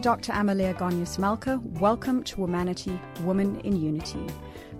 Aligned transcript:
Dr. 0.00 0.32
Amelia 0.32 0.72
Gonyas 0.72 1.18
Malka. 1.18 1.60
Welcome 1.62 2.22
to 2.24 2.36
Womanity, 2.36 2.98
Woman 3.20 3.60
in 3.60 3.76
Unity, 3.76 4.26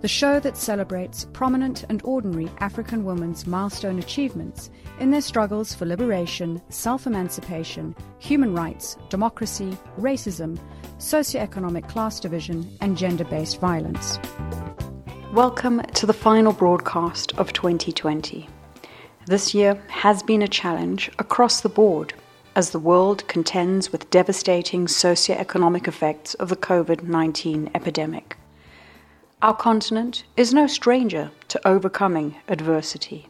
the 0.01 0.07
show 0.07 0.39
that 0.39 0.57
celebrates 0.57 1.27
prominent 1.31 1.85
and 1.89 2.01
ordinary 2.03 2.49
African 2.57 3.03
women's 3.03 3.45
milestone 3.45 3.99
achievements 3.99 4.71
in 4.99 5.11
their 5.11 5.21
struggles 5.21 5.75
for 5.75 5.85
liberation, 5.85 6.59
self 6.69 7.05
emancipation, 7.05 7.95
human 8.17 8.55
rights, 8.55 8.97
democracy, 9.09 9.77
racism, 9.99 10.57
socioeconomic 10.97 11.87
class 11.87 12.19
division, 12.19 12.75
and 12.81 12.97
gender 12.97 13.25
based 13.25 13.59
violence. 13.59 14.17
Welcome 15.33 15.83
to 15.93 16.07
the 16.07 16.13
final 16.13 16.51
broadcast 16.51 17.37
of 17.37 17.53
2020. 17.53 18.49
This 19.27 19.53
year 19.53 19.75
has 19.87 20.23
been 20.23 20.41
a 20.41 20.47
challenge 20.47 21.11
across 21.19 21.61
the 21.61 21.69
board 21.69 22.15
as 22.55 22.71
the 22.71 22.79
world 22.79 23.27
contends 23.27 23.91
with 23.91 24.09
devastating 24.09 24.85
socioeconomic 24.85 25.87
effects 25.87 26.33
of 26.35 26.49
the 26.49 26.55
COVID 26.55 27.03
19 27.03 27.71
epidemic. 27.73 28.37
Our 29.41 29.55
continent 29.55 30.23
is 30.37 30.53
no 30.53 30.67
stranger 30.67 31.31
to 31.47 31.67
overcoming 31.67 32.35
adversity, 32.47 33.27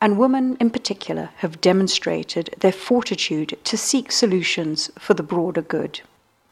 and 0.00 0.18
women 0.18 0.56
in 0.60 0.70
particular 0.70 1.30
have 1.38 1.60
demonstrated 1.60 2.54
their 2.60 2.72
fortitude 2.72 3.58
to 3.64 3.76
seek 3.76 4.12
solutions 4.12 4.90
for 4.98 5.14
the 5.14 5.22
broader 5.22 5.62
good. 5.62 6.00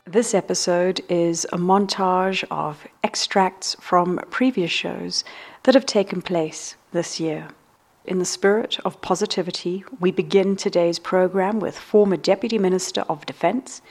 This 0.04 0.34
episode 0.34 1.00
is 1.08 1.44
a 1.52 1.58
montage 1.58 2.44
of 2.50 2.86
extracts 3.04 3.76
from 3.80 4.20
previous 4.30 4.70
shows 4.70 5.22
that 5.62 5.74
have 5.74 5.86
taken 5.86 6.22
place 6.22 6.76
this 6.92 7.20
year. 7.20 7.48
In 8.08 8.20
the 8.20 8.24
spirit 8.24 8.78
of 8.86 9.02
positivity, 9.02 9.84
we 10.00 10.10
begin 10.10 10.56
today's 10.56 10.98
program 10.98 11.60
with 11.60 11.78
former 11.78 12.16
Deputy 12.16 12.56
Minister 12.56 13.02
of 13.02 13.26
Defense, 13.26 13.82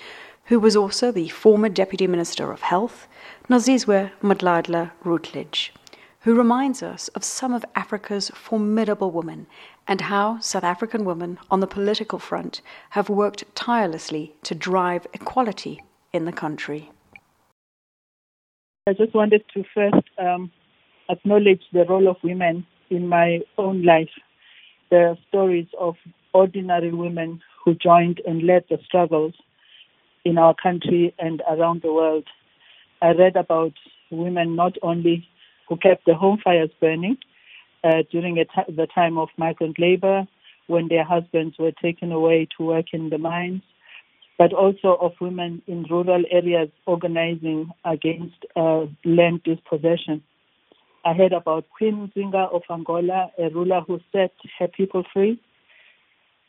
who 0.46 0.60
was 0.60 0.76
also 0.76 1.12
the 1.12 1.30
former 1.30 1.70
Deputy 1.70 2.08
Minister 2.08 2.52
of 2.52 2.62
Health, 2.62 3.08
Nozizwe 3.48 4.10
Madlala 4.24 4.90
Routledge, 5.04 5.72
who 6.22 6.34
reminds 6.34 6.82
us 6.82 7.10
of 7.10 7.24
some 7.24 7.54
of 7.54 7.64
Africa's 7.76 8.32
formidable 8.34 9.12
women 9.12 9.46
and 9.88 10.02
how 10.02 10.40
South 10.40 10.64
African 10.64 11.06
women 11.06 11.38
on 11.52 11.60
the 11.60 11.68
political 11.68 12.18
front 12.18 12.62
have 12.90 13.10
worked 13.10 13.44
tirelessly 13.54 14.34
to 14.42 14.56
drive 14.56 15.06
equality 15.14 15.84
in 16.12 16.26
the 16.26 16.32
country. 16.32 16.90
I 18.88 18.94
just 18.94 19.14
wanted 19.14 19.44
to 19.54 19.64
first 19.76 20.10
um, 20.18 20.52
acknowledge 21.08 21.62
the 21.72 21.86
role 21.86 22.08
of 22.08 22.18
women 22.24 22.66
in 22.90 23.08
my 23.08 23.40
own 23.58 23.84
life 23.84 24.10
the 24.90 25.18
stories 25.28 25.68
of 25.80 25.96
ordinary 26.34 26.92
women 26.92 27.42
who 27.64 27.76
joined 27.76 28.22
and 28.26 28.44
led 28.44 28.64
the 28.70 28.80
struggles 28.86 29.34
in 30.24 30.38
our 30.38 30.54
country 30.54 31.14
and 31.20 31.42
around 31.50 31.82
the 31.82 31.92
world. 31.92 32.26
I 33.02 33.12
read 33.12 33.36
about 33.36 33.74
women 34.10 34.56
not 34.56 34.78
only 34.82 35.28
who 35.68 35.78
kept 35.78 36.06
the 36.06 36.16
home 36.16 36.40
fires 36.44 36.70
burning 36.80 37.18
uh, 37.84 38.04
during 38.12 38.36
the 38.36 38.88
time 38.94 39.18
of 39.18 39.30
migrant 39.38 39.78
labor 39.80 40.28
when 40.68 40.88
their 40.88 41.04
husbands 41.04 41.56
were 41.58 41.72
taken 41.72 42.12
away 42.12 42.48
to 42.58 42.64
work 42.64 42.88
in 42.94 43.10
the 43.10 43.18
mines, 43.18 43.62
but 44.38 44.54
also 44.54 44.98
of 45.02 45.14
women 45.20 45.62
in 45.68 45.84
rural 45.84 46.24
areas 46.30 46.70
organizing 46.86 47.70
against 47.86 48.46
uh, 48.56 48.86
land 49.06 49.42
dispossession. 49.44 50.22
I 51.08 51.14
heard 51.14 51.32
about 51.32 51.70
Queen 51.70 52.12
Nzinga 52.14 52.54
of 52.54 52.64
Angola, 52.70 53.32
a 53.40 53.50
ruler 53.50 53.80
who 53.80 54.02
set 54.12 54.34
her 54.60 54.68
people 54.68 55.04
free. 55.14 55.40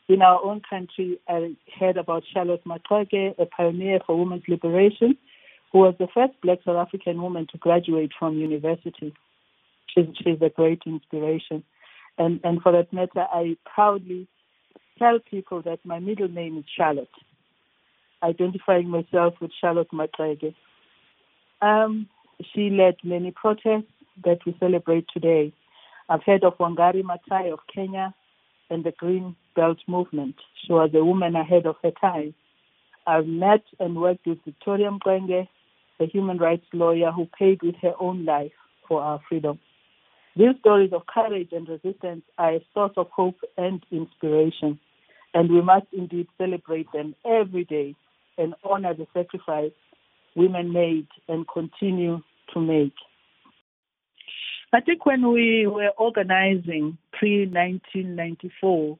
In 0.09 0.21
our 0.21 0.43
own 0.43 0.61
country, 0.69 1.17
I 1.29 1.55
heard 1.79 1.95
about 1.95 2.23
Charlotte 2.33 2.65
Maxeke, 2.65 3.39
a 3.39 3.45
pioneer 3.45 3.99
for 4.05 4.19
women's 4.19 4.43
liberation, 4.49 5.17
who 5.71 5.79
was 5.79 5.95
the 5.97 6.09
first 6.13 6.33
black 6.43 6.57
South 6.65 6.75
African 6.75 7.21
woman 7.21 7.47
to 7.53 7.57
graduate 7.57 8.11
from 8.19 8.37
university. 8.37 9.13
She's, 9.95 10.07
she's 10.21 10.41
a 10.41 10.49
great 10.49 10.81
inspiration. 10.85 11.63
And, 12.17 12.41
and 12.43 12.61
for 12.61 12.73
that 12.73 12.91
matter, 12.91 13.27
I 13.31 13.55
proudly 13.63 14.27
tell 14.97 15.19
people 15.19 15.61
that 15.61 15.79
my 15.85 15.99
middle 15.99 16.27
name 16.27 16.57
is 16.57 16.65
Charlotte, 16.75 17.07
identifying 18.21 18.89
myself 18.89 19.35
with 19.39 19.51
Charlotte 19.61 19.91
Maxeke. 19.93 20.53
Um, 21.61 22.09
she 22.53 22.69
led 22.69 22.95
many 23.05 23.31
protests 23.31 23.93
that 24.23 24.39
we 24.45 24.55
celebrate 24.59 25.05
today. 25.13 25.53
I've 26.09 26.23
heard 26.23 26.43
of 26.43 26.57
Wangari 26.57 27.03
Maathai 27.03 27.51
of 27.51 27.59
Kenya 27.73 28.13
and 28.69 28.83
the 28.83 28.91
Green 28.91 29.35
Belt 29.55 29.77
movement. 29.87 30.35
She 30.65 30.73
was 30.73 30.91
a 30.93 31.03
woman 31.03 31.35
ahead 31.35 31.65
of 31.65 31.75
her 31.83 31.91
time. 31.91 32.33
I've 33.07 33.27
met 33.27 33.63
and 33.79 33.95
worked 33.95 34.25
with 34.25 34.39
Victoria 34.45 34.89
Mxenge, 34.91 35.47
a 35.99 36.05
human 36.05 36.37
rights 36.37 36.65
lawyer 36.73 37.11
who 37.11 37.27
paid 37.37 37.61
with 37.61 37.75
her 37.81 37.93
own 37.99 38.25
life 38.25 38.51
for 38.87 39.01
our 39.01 39.19
freedom. 39.27 39.59
These 40.35 40.55
stories 40.59 40.93
of 40.93 41.05
courage 41.07 41.49
and 41.51 41.67
resistance 41.67 42.23
are 42.37 42.55
a 42.55 42.65
source 42.73 42.93
of 42.97 43.09
hope 43.09 43.39
and 43.57 43.83
inspiration, 43.91 44.79
and 45.33 45.49
we 45.49 45.61
must 45.61 45.87
indeed 45.91 46.27
celebrate 46.37 46.91
them 46.91 47.15
every 47.25 47.65
day 47.65 47.95
and 48.37 48.53
honor 48.63 48.93
the 48.93 49.07
sacrifice 49.13 49.71
women 50.35 50.71
made 50.71 51.07
and 51.27 51.45
continue 51.47 52.21
to 52.53 52.59
make. 52.59 52.93
I 54.71 54.81
think 54.81 55.05
when 55.05 55.31
we 55.31 55.65
were 55.67 55.89
organizing 55.97 56.97
pre 57.11 57.47
1994, 57.47 58.99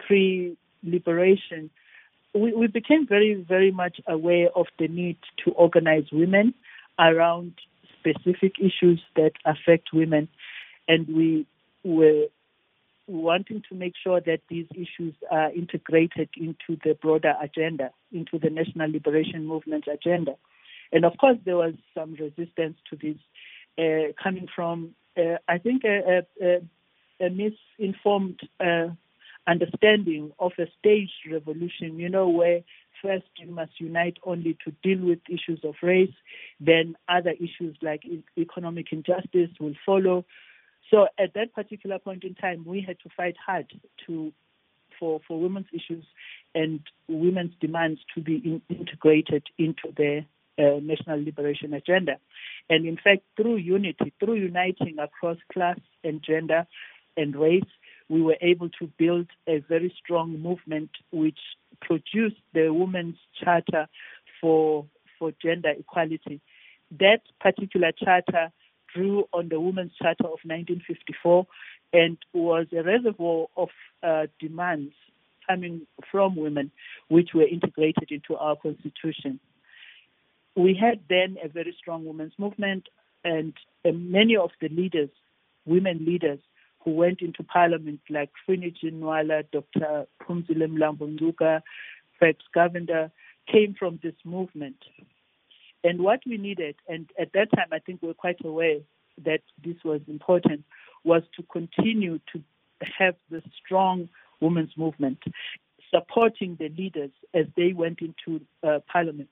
pre 0.00 0.56
liberation, 0.82 1.70
we, 2.34 2.52
we 2.52 2.66
became 2.66 3.06
very, 3.06 3.34
very 3.34 3.70
much 3.70 4.00
aware 4.06 4.48
of 4.54 4.66
the 4.78 4.88
need 4.88 5.18
to 5.44 5.52
organize 5.52 6.04
women 6.12 6.54
around 6.98 7.52
specific 7.98 8.54
issues 8.58 9.00
that 9.16 9.32
affect 9.44 9.92
women. 9.92 10.28
And 10.88 11.06
we 11.08 11.46
were 11.84 12.26
wanting 13.06 13.62
to 13.68 13.74
make 13.74 13.94
sure 14.02 14.20
that 14.20 14.40
these 14.48 14.66
issues 14.72 15.14
are 15.30 15.50
integrated 15.52 16.28
into 16.36 16.78
the 16.84 16.94
broader 17.00 17.34
agenda, 17.40 17.90
into 18.12 18.38
the 18.38 18.50
National 18.50 18.90
Liberation 18.90 19.46
Movement 19.46 19.84
agenda. 19.86 20.32
And 20.92 21.04
of 21.04 21.16
course, 21.18 21.38
there 21.44 21.56
was 21.56 21.74
some 21.94 22.14
resistance 22.14 22.76
to 22.90 22.96
this 22.96 23.16
uh, 23.16 23.18
coming 24.22 24.48
from, 24.54 24.94
uh, 25.16 25.38
I 25.46 25.58
think, 25.58 25.84
a, 25.84 26.26
a, 26.42 26.60
a 27.20 27.30
misinformed 27.30 28.40
uh, 28.60 28.88
understanding 29.46 30.32
of 30.38 30.52
a 30.58 30.66
staged 30.78 31.12
revolution, 31.30 31.98
you 31.98 32.08
know, 32.08 32.28
where 32.28 32.60
first 33.02 33.26
you 33.36 33.50
must 33.50 33.80
unite 33.80 34.18
only 34.24 34.56
to 34.64 34.72
deal 34.82 35.04
with 35.06 35.20
issues 35.28 35.60
of 35.64 35.74
race, 35.82 36.14
then 36.60 36.96
other 37.08 37.30
issues 37.30 37.76
like 37.80 38.02
economic 38.36 38.92
injustice 38.92 39.50
will 39.60 39.74
follow. 39.86 40.24
So 40.90 41.06
at 41.18 41.34
that 41.34 41.54
particular 41.54 41.98
point 41.98 42.24
in 42.24 42.34
time, 42.34 42.64
we 42.66 42.80
had 42.80 42.98
to 43.00 43.08
fight 43.16 43.36
hard 43.44 43.72
to 44.06 44.32
for, 44.98 45.20
for 45.28 45.38
women's 45.40 45.68
issues 45.72 46.04
and 46.54 46.80
women's 47.08 47.54
demands 47.60 48.00
to 48.14 48.20
be 48.20 48.36
in, 48.36 48.62
integrated 48.68 49.44
into 49.58 49.92
the 49.96 50.24
uh, 50.58 50.80
national 50.82 51.22
liberation 51.22 51.72
agenda. 51.74 52.18
And 52.68 52.86
in 52.86 52.96
fact, 52.96 53.22
through 53.36 53.56
unity, 53.56 54.12
through 54.18 54.36
uniting 54.36 54.96
across 54.98 55.38
class 55.52 55.78
and 56.04 56.22
gender 56.22 56.66
and 57.16 57.34
race, 57.34 57.62
we 58.08 58.22
were 58.22 58.36
able 58.40 58.68
to 58.80 58.90
build 58.98 59.26
a 59.46 59.58
very 59.68 59.94
strong 60.02 60.40
movement 60.40 60.90
which 61.12 61.38
produced 61.80 62.40
the 62.54 62.72
Women's 62.72 63.18
Charter 63.42 63.86
for, 64.40 64.86
for 65.18 65.32
Gender 65.42 65.70
Equality. 65.78 66.40
That 66.98 67.20
particular 67.40 67.92
charter 67.92 68.50
drew 68.94 69.28
on 69.32 69.50
the 69.50 69.60
Women's 69.60 69.92
Charter 70.00 70.24
of 70.24 70.40
1954 70.44 71.46
and 71.92 72.16
was 72.32 72.66
a 72.72 72.82
reservoir 72.82 73.46
of 73.56 73.68
uh, 74.02 74.26
demands 74.40 74.94
coming 75.48 75.86
from 76.10 76.36
women, 76.36 76.70
which 77.08 77.30
were 77.34 77.46
integrated 77.46 78.10
into 78.10 78.36
our 78.36 78.56
constitution 78.56 79.40
we 80.58 80.74
had 80.74 80.98
then 81.08 81.36
a 81.42 81.48
very 81.48 81.74
strong 81.78 82.04
women's 82.04 82.32
movement, 82.36 82.88
and 83.24 83.54
uh, 83.84 83.92
many 83.92 84.36
of 84.36 84.50
the 84.60 84.68
leaders, 84.68 85.08
women 85.64 86.04
leaders, 86.04 86.40
who 86.80 86.90
went 86.90 87.22
into 87.22 87.44
parliament, 87.44 88.00
like 88.10 88.30
Frene 88.46 88.74
Ginwala, 88.82 89.44
Dr. 89.52 90.06
Phumzile 90.22 90.66
Mlambo 90.66 91.62
Pregs 92.20 92.36
Govender, 92.56 93.10
came 93.50 93.74
from 93.78 94.00
this 94.02 94.14
movement. 94.24 94.76
And 95.84 96.00
what 96.00 96.20
we 96.26 96.36
needed, 96.38 96.74
and 96.88 97.08
at 97.20 97.32
that 97.34 97.52
time 97.54 97.68
I 97.72 97.78
think 97.78 98.02
we 98.02 98.08
were 98.08 98.14
quite 98.14 98.44
aware 98.44 98.80
that 99.24 99.42
this 99.64 99.76
was 99.84 100.00
important, 100.08 100.64
was 101.04 101.22
to 101.36 101.44
continue 101.44 102.18
to 102.32 102.42
have 102.98 103.14
the 103.30 103.42
strong 103.64 104.08
women's 104.40 104.76
movement, 104.76 105.18
supporting 105.94 106.56
the 106.58 106.68
leaders 106.70 107.10
as 107.32 107.46
they 107.56 107.72
went 107.72 108.00
into 108.00 108.44
uh, 108.66 108.80
parliament. 108.90 109.28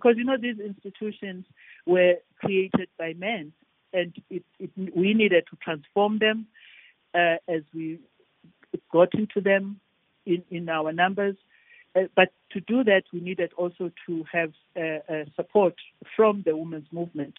Because, 0.00 0.16
you 0.16 0.24
know, 0.24 0.36
these 0.40 0.58
institutions 0.58 1.44
were 1.86 2.14
created 2.38 2.88
by 2.98 3.12
men, 3.14 3.52
and 3.92 4.12
it, 4.30 4.44
it, 4.58 4.70
we 4.96 5.14
needed 5.14 5.44
to 5.50 5.56
transform 5.56 6.18
them 6.18 6.46
uh, 7.14 7.36
as 7.48 7.62
we 7.74 7.98
got 8.92 9.12
into 9.14 9.40
them 9.40 9.80
in, 10.24 10.42
in 10.50 10.68
our 10.68 10.92
numbers. 10.92 11.36
Uh, 11.94 12.02
but 12.14 12.32
to 12.52 12.60
do 12.60 12.84
that, 12.84 13.02
we 13.12 13.20
needed 13.20 13.52
also 13.56 13.90
to 14.06 14.24
have 14.32 14.52
uh, 14.76 15.12
uh, 15.12 15.24
support 15.36 15.74
from 16.16 16.42
the 16.46 16.56
women's 16.56 16.86
movement 16.92 17.34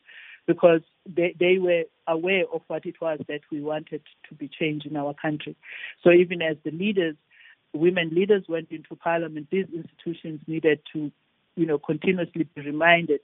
because 0.45 0.81
they, 1.05 1.33
they 1.39 1.57
were 1.57 1.83
aware 2.07 2.43
of 2.53 2.61
what 2.67 2.85
it 2.85 2.95
was 2.99 3.19
that 3.27 3.41
we 3.51 3.61
wanted 3.61 4.01
to 4.27 4.35
be 4.35 4.49
changed 4.49 4.85
in 4.85 4.97
our 4.97 5.13
country. 5.13 5.55
So 6.03 6.11
even 6.11 6.41
as 6.41 6.57
the 6.65 6.71
leaders, 6.71 7.15
women 7.73 8.09
leaders 8.13 8.43
went 8.49 8.71
into 8.71 8.95
parliament, 8.95 9.47
these 9.51 9.67
institutions 9.73 10.41
needed 10.47 10.79
to, 10.93 11.11
you 11.55 11.65
know, 11.65 11.77
continuously 11.77 12.47
be 12.55 12.61
reminded 12.61 13.21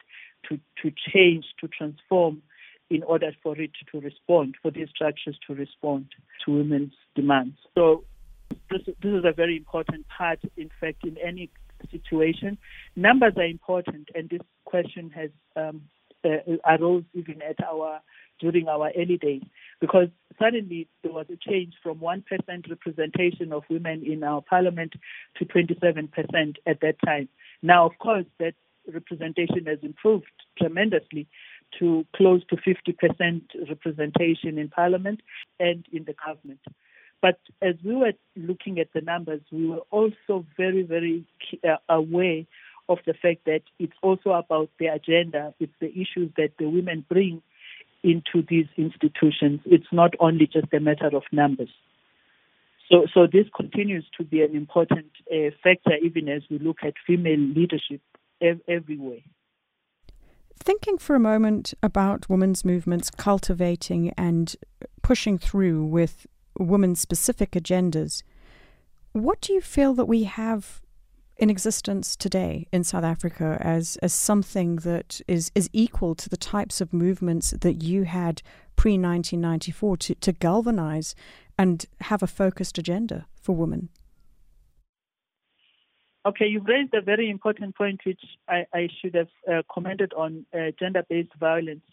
to, 0.49 0.59
to 0.81 0.91
change, 1.13 1.45
to 1.61 1.67
transform 1.67 2.41
in 2.89 3.03
order 3.03 3.31
for 3.43 3.59
it 3.59 3.71
to 3.91 3.99
respond, 3.99 4.55
for 4.61 4.71
these 4.71 4.87
structures 4.89 5.37
to 5.45 5.53
respond 5.53 6.07
to 6.45 6.51
women's 6.51 6.93
demands. 7.15 7.57
So 7.75 8.03
this, 8.69 8.81
this 8.85 9.13
is 9.13 9.25
a 9.25 9.33
very 9.33 9.57
important 9.57 10.05
part, 10.07 10.39
in 10.55 10.69
fact, 10.79 11.03
in 11.03 11.17
any 11.17 11.49
situation. 11.91 12.57
Numbers 12.95 13.33
are 13.35 13.45
important, 13.45 14.09
and 14.15 14.29
this 14.29 14.41
question 14.65 15.11
has 15.11 15.29
um, 15.55 15.81
uh, 16.23 16.29
arose 16.65 17.03
even 17.13 17.41
at 17.41 17.63
our 17.63 18.01
during 18.39 18.67
our 18.67 18.91
early 18.95 19.17
days 19.17 19.41
because 19.79 20.09
suddenly 20.39 20.87
there 21.03 21.11
was 21.11 21.25
a 21.31 21.49
change 21.49 21.73
from 21.81 21.97
1% 21.97 22.23
representation 22.69 23.51
of 23.51 23.63
women 23.69 24.03
in 24.05 24.23
our 24.23 24.41
parliament 24.41 24.93
to 25.37 25.45
27% 25.45 26.09
at 26.65 26.79
that 26.81 26.95
time. 27.03 27.27
Now, 27.61 27.85
of 27.85 27.97
course, 27.99 28.25
that 28.39 28.53
representation 28.91 29.65
has 29.65 29.79
improved 29.81 30.25
tremendously 30.57 31.27
to 31.79 32.05
close 32.15 32.41
to 32.49 32.55
50% 32.55 33.41
representation 33.69 34.57
in 34.57 34.69
parliament 34.69 35.21
and 35.59 35.85
in 35.91 36.05
the 36.05 36.15
government. 36.25 36.59
But 37.21 37.39
as 37.61 37.75
we 37.83 37.95
were 37.95 38.13
looking 38.35 38.79
at 38.79 38.93
the 38.93 39.01
numbers, 39.01 39.41
we 39.51 39.67
were 39.67 39.81
also 39.91 40.45
very, 40.55 40.83
very 40.83 41.25
uh, 41.67 41.77
aware 41.89 42.43
of 42.89 42.99
the 43.05 43.13
fact 43.13 43.45
that 43.45 43.61
it's 43.79 43.97
also 44.01 44.31
about 44.31 44.69
the 44.79 44.87
agenda, 44.87 45.53
it's 45.59 45.73
the 45.81 45.91
issues 45.91 46.31
that 46.37 46.51
the 46.57 46.69
women 46.69 47.05
bring 47.09 47.41
into 48.03 48.45
these 48.47 48.67
institutions. 48.77 49.59
It's 49.65 49.91
not 49.91 50.13
only 50.19 50.47
just 50.47 50.71
a 50.73 50.79
matter 50.79 51.09
of 51.13 51.23
numbers. 51.31 51.69
So, 52.89 53.05
so 53.13 53.27
this 53.27 53.45
continues 53.55 54.05
to 54.17 54.23
be 54.23 54.41
an 54.41 54.55
important 54.55 55.07
uh, 55.31 55.49
factor 55.61 55.95
even 56.01 56.29
as 56.29 56.43
we 56.49 56.59
look 56.59 56.77
at 56.83 56.93
female 57.05 57.39
leadership 57.39 58.01
ev- 58.41 58.61
everywhere. 58.67 59.19
Thinking 60.59 60.97
for 60.97 61.15
a 61.15 61.19
moment 61.19 61.73
about 61.83 62.29
women's 62.29 62.63
movements 62.65 63.09
cultivating 63.09 64.13
and 64.17 64.55
pushing 65.01 65.37
through 65.37 65.85
with 65.85 66.27
women 66.57 66.95
specific 66.95 67.51
agendas, 67.51 68.23
what 69.11 69.41
do 69.41 69.53
you 69.53 69.61
feel 69.61 69.93
that 69.93 70.05
we 70.05 70.23
have 70.23 70.81
in 71.37 71.49
existence 71.49 72.15
today 72.15 72.67
in 72.71 72.83
South 72.83 73.03
Africa 73.03 73.57
as, 73.61 73.97
as 73.97 74.13
something 74.13 74.77
that 74.77 75.21
is, 75.27 75.51
is 75.53 75.69
equal 75.71 76.15
to 76.15 76.29
the 76.29 76.37
types 76.37 76.81
of 76.81 76.93
movements 76.93 77.51
that 77.51 77.83
you 77.83 78.03
had 78.03 78.41
pre 78.75 78.93
1994 78.93 79.97
to, 79.97 80.15
to 80.15 80.31
galvanize 80.31 81.15
and 81.57 81.85
have 82.01 82.23
a 82.23 82.27
focused 82.27 82.77
agenda 82.77 83.25
for 83.41 83.55
women? 83.55 83.89
Okay, 86.25 86.45
you've 86.45 86.65
raised 86.65 86.93
a 86.93 87.01
very 87.01 87.29
important 87.29 87.75
point 87.75 88.01
which 88.05 88.19
I, 88.49 88.65
I 88.73 88.89
should 88.99 89.15
have 89.15 89.29
uh, 89.49 89.61
commented 89.71 90.13
on 90.13 90.45
uh, 90.53 90.71
gender 90.77 91.03
based 91.07 91.33
violence. 91.39 91.85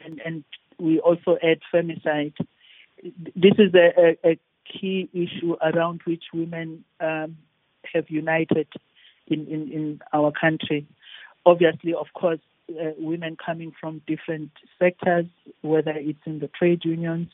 And, 0.00 0.20
and 0.24 0.44
we 0.78 1.00
also 1.00 1.36
add 1.42 1.58
femicide. 1.74 2.34
This 3.02 3.52
is 3.58 3.74
a, 3.74 4.16
a, 4.24 4.30
a 4.30 4.38
key 4.64 5.08
issue 5.12 5.56
around 5.60 6.00
which 6.04 6.24
women 6.32 6.84
um, 7.00 7.36
have 7.92 8.08
united 8.08 8.68
in, 9.26 9.46
in, 9.46 9.72
in 9.72 10.00
our 10.12 10.32
country. 10.32 10.86
Obviously, 11.44 11.94
of 11.94 12.06
course, 12.14 12.40
uh, 12.70 12.90
women 12.98 13.36
coming 13.44 13.72
from 13.80 14.02
different 14.06 14.50
sectors, 14.78 15.26
whether 15.62 15.92
it's 15.94 16.18
in 16.26 16.38
the 16.38 16.48
trade 16.48 16.84
unions, 16.84 17.28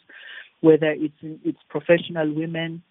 whether 0.60 0.90
it's 0.90 1.14
in, 1.22 1.40
it's 1.44 1.58
professional 1.68 2.32
women 2.32 2.82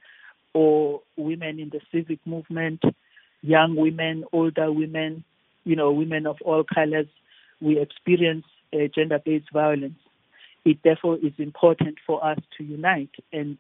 or 0.54 1.02
women 1.16 1.60
in 1.60 1.70
the 1.70 1.80
civic 1.92 2.20
movement, 2.26 2.82
young 3.42 3.76
women, 3.76 4.24
older 4.32 4.72
women, 4.72 5.24
you 5.64 5.76
know, 5.76 5.92
women 5.92 6.28
of 6.28 6.38
all 6.44 6.64
colors, 6.64 7.08
we 7.62 7.80
experience 7.80 8.46
uh, 8.74 8.88
gender-based 8.94 9.52
violence. 9.52 10.00
It 10.66 10.78
therefore 10.84 11.18
is 11.18 11.34
important 11.38 11.98
for 12.06 12.24
us 12.26 12.40
to 12.58 12.64
unite 12.64 13.16
and 13.32 13.58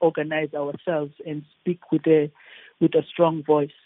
organize 0.00 0.52
ourselves 0.54 1.12
and 1.26 1.44
speak 1.60 1.92
with 1.92 2.06
a 2.06 2.30
with 2.84 2.94
a 2.94 3.02
strong 3.10 3.42
voice, 3.42 3.80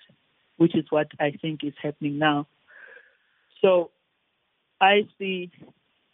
which 0.56 0.74
is 0.74 0.84
what 0.90 1.06
I 1.20 1.30
think 1.40 1.62
is 1.62 1.72
happening 1.80 2.18
now. 2.18 2.48
So 3.62 3.90
I 4.80 5.06
see 5.18 5.52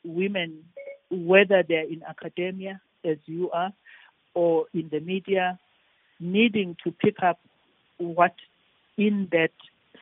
women, 0.05 0.65
whether 1.11 1.63
they're 1.67 1.91
in 1.91 2.03
academia, 2.07 2.83
as 3.03 3.17
you 3.25 3.51
are, 3.53 3.73
or 4.35 4.67
in 4.75 4.91
the 4.93 5.01
media, 5.01 5.59
needing 6.21 6.77
to 6.85 6.93
pick 6.93 7.23
up 7.23 7.41
what 7.97 8.35
in 8.99 9.29
that 9.33 9.55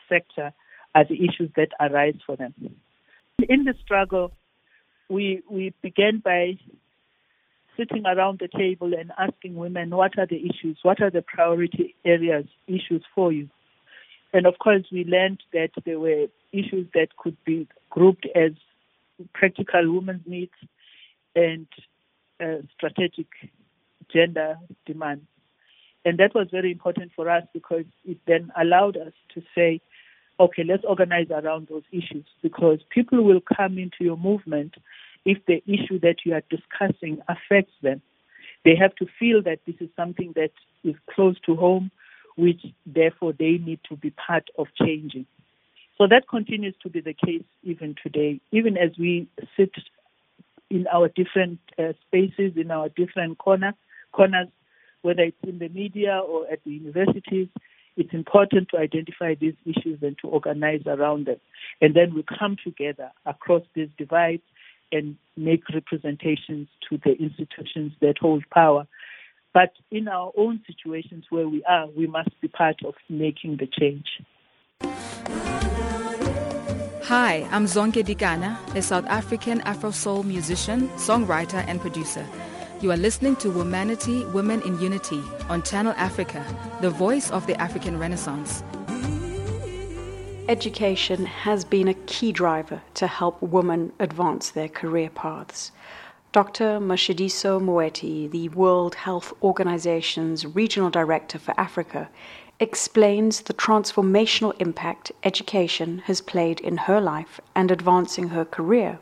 sector 0.08 0.52
are 0.92 1.04
the 1.04 1.14
issues 1.14 1.50
that 1.54 1.68
arise 1.78 2.18
for 2.26 2.34
them. 2.34 2.52
In 3.48 3.62
the 3.62 3.74
struggle, 3.84 4.32
we, 5.08 5.42
we 5.48 5.72
began 5.82 6.18
by 6.18 6.58
sitting 7.76 8.04
around 8.06 8.38
the 8.38 8.48
table 8.48 8.92
and 8.94 9.12
asking 9.18 9.54
women 9.54 9.90
what 9.90 10.18
are 10.18 10.26
the 10.26 10.44
issues, 10.44 10.78
what 10.82 11.00
are 11.02 11.10
the 11.10 11.22
priority 11.22 11.94
areas, 12.04 12.46
issues 12.66 13.02
for 13.14 13.32
you. 13.32 13.48
And 14.32 14.46
of 14.46 14.58
course, 14.58 14.84
we 14.90 15.04
learned 15.04 15.42
that 15.52 15.70
there 15.84 15.98
were 15.98 16.26
issues 16.52 16.86
that 16.94 17.16
could 17.16 17.36
be 17.44 17.68
grouped 17.90 18.26
as 18.34 18.52
practical 19.34 19.92
women's 19.92 20.26
needs 20.26 20.52
and 21.34 21.66
uh, 22.40 22.62
strategic 22.76 23.26
gender 24.12 24.56
demands. 24.86 25.24
And 26.04 26.18
that 26.18 26.34
was 26.34 26.48
very 26.50 26.72
important 26.72 27.12
for 27.14 27.30
us 27.30 27.44
because 27.52 27.84
it 28.04 28.18
then 28.26 28.50
allowed 28.60 28.96
us 28.96 29.12
to 29.34 29.42
say, 29.54 29.80
okay, 30.40 30.64
let's 30.64 30.84
organize 30.84 31.28
around 31.30 31.68
those 31.68 31.84
issues 31.92 32.24
because 32.42 32.80
people 32.90 33.22
will 33.22 33.40
come 33.40 33.78
into 33.78 33.98
your 34.00 34.16
movement 34.16 34.74
if 35.24 35.38
the 35.46 35.62
issue 35.66 35.98
that 36.00 36.16
you 36.24 36.34
are 36.34 36.42
discussing 36.50 37.20
affects 37.28 37.74
them. 37.82 38.02
They 38.64 38.76
have 38.76 38.94
to 38.96 39.06
feel 39.18 39.42
that 39.42 39.60
this 39.66 39.76
is 39.80 39.88
something 39.96 40.32
that 40.36 40.52
is 40.84 40.94
close 41.12 41.36
to 41.46 41.56
home, 41.56 41.90
which 42.36 42.64
therefore 42.86 43.32
they 43.32 43.58
need 43.58 43.80
to 43.88 43.96
be 43.96 44.10
part 44.10 44.48
of 44.58 44.68
changing. 44.80 45.26
So 45.98 46.06
that 46.08 46.28
continues 46.28 46.74
to 46.82 46.88
be 46.88 47.00
the 47.00 47.12
case 47.12 47.44
even 47.62 47.94
today, 48.02 48.40
even 48.50 48.76
as 48.76 48.90
we 48.98 49.28
sit 49.56 49.72
in 50.70 50.86
our 50.92 51.08
different 51.08 51.58
uh, 51.78 51.92
spaces, 52.06 52.52
in 52.56 52.70
our 52.70 52.88
different 52.88 53.38
corner, 53.38 53.74
corners, 54.12 54.48
whether 55.02 55.22
it's 55.22 55.36
in 55.46 55.58
the 55.58 55.68
media 55.68 56.18
or 56.18 56.50
at 56.50 56.64
the 56.64 56.72
universities, 56.72 57.48
it's 57.96 58.14
important 58.14 58.68
to 58.70 58.78
identify 58.78 59.34
these 59.34 59.54
issues 59.66 59.98
and 60.02 60.16
to 60.18 60.28
organize 60.28 60.82
around 60.86 61.26
them. 61.26 61.36
And 61.80 61.94
then 61.94 62.14
we 62.14 62.24
come 62.38 62.56
together 62.62 63.10
across 63.26 63.62
these 63.74 63.90
divides 63.98 64.42
and 64.92 65.16
make 65.36 65.68
representations 65.72 66.68
to 66.88 66.98
the 67.04 67.12
institutions 67.12 67.92
that 68.00 68.18
hold 68.18 68.44
power. 68.50 68.86
But 69.54 69.72
in 69.90 70.08
our 70.08 70.32
own 70.36 70.60
situations 70.66 71.24
where 71.30 71.48
we 71.48 71.62
are, 71.64 71.88
we 71.88 72.06
must 72.06 72.30
be 72.40 72.48
part 72.48 72.76
of 72.84 72.94
making 73.08 73.58
the 73.58 73.66
change. 73.66 74.06
Hi, 77.04 77.46
I'm 77.50 77.66
Zonke 77.66 78.02
Dikana, 78.02 78.56
a 78.74 78.80
South 78.80 79.04
African 79.06 79.60
Afro 79.62 79.90
soul 79.90 80.22
musician, 80.22 80.88
songwriter, 80.90 81.62
and 81.66 81.80
producer. 81.80 82.26
You 82.80 82.90
are 82.90 82.96
listening 82.96 83.36
to 83.36 83.48
Womanity, 83.48 84.30
Women 84.32 84.62
in 84.62 84.80
Unity 84.80 85.22
on 85.48 85.62
Channel 85.62 85.94
Africa, 85.96 86.44
the 86.80 86.90
voice 86.90 87.30
of 87.30 87.46
the 87.46 87.60
African 87.60 87.98
Renaissance. 87.98 88.64
Education 90.48 91.24
has 91.26 91.64
been 91.64 91.86
a 91.86 91.94
key 91.94 92.32
driver 92.32 92.82
to 92.94 93.06
help 93.06 93.40
women 93.40 93.92
advance 94.00 94.50
their 94.50 94.68
career 94.68 95.08
paths. 95.08 95.70
Dr. 96.32 96.80
Matshidiso 96.80 97.60
Moeti, 97.60 98.28
the 98.28 98.48
World 98.48 98.96
Health 98.96 99.32
Organization's 99.40 100.44
Regional 100.44 100.90
Director 100.90 101.38
for 101.38 101.54
Africa, 101.56 102.10
explains 102.58 103.42
the 103.42 103.54
transformational 103.54 104.52
impact 104.60 105.12
education 105.22 105.98
has 106.06 106.20
played 106.20 106.60
in 106.60 106.76
her 106.76 107.00
life 107.00 107.40
and 107.54 107.70
advancing 107.70 108.30
her 108.30 108.44
career, 108.44 108.98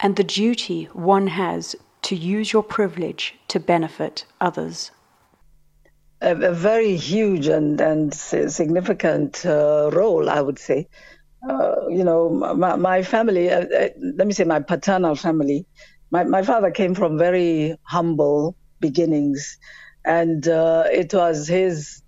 and 0.00 0.16
the 0.16 0.24
duty 0.24 0.86
one 0.94 1.26
has 1.26 1.76
to 2.02 2.16
use 2.16 2.54
your 2.54 2.62
privilege 2.62 3.34
to 3.48 3.60
benefit 3.60 4.24
others 4.40 4.90
a, 6.24 6.50
a 6.50 6.54
very 6.54 6.96
huge 6.96 7.46
and, 7.48 7.80
and 7.80 8.14
significant 8.14 9.46
uh, 9.46 9.90
role, 9.92 10.30
I 10.30 10.40
would 10.40 10.58
say. 10.58 10.88
Uh, 11.48 11.88
you 11.88 12.04
know, 12.04 12.30
my, 12.30 12.76
my 12.76 13.02
family, 13.02 13.50
uh, 13.50 13.60
uh, 13.62 13.88
let 14.16 14.26
me 14.26 14.32
say 14.32 14.44
my 14.44 14.60
paternal 14.60 15.14
family, 15.16 15.66
my, 16.10 16.24
my 16.24 16.42
father 16.42 16.70
came 16.70 16.94
from 16.94 17.18
very 17.18 17.76
humble 17.82 18.56
beginnings. 18.80 19.58
And 20.04 20.48
uh, 20.48 20.84
it 20.90 21.14
was 21.14 21.46
his 21.48 22.02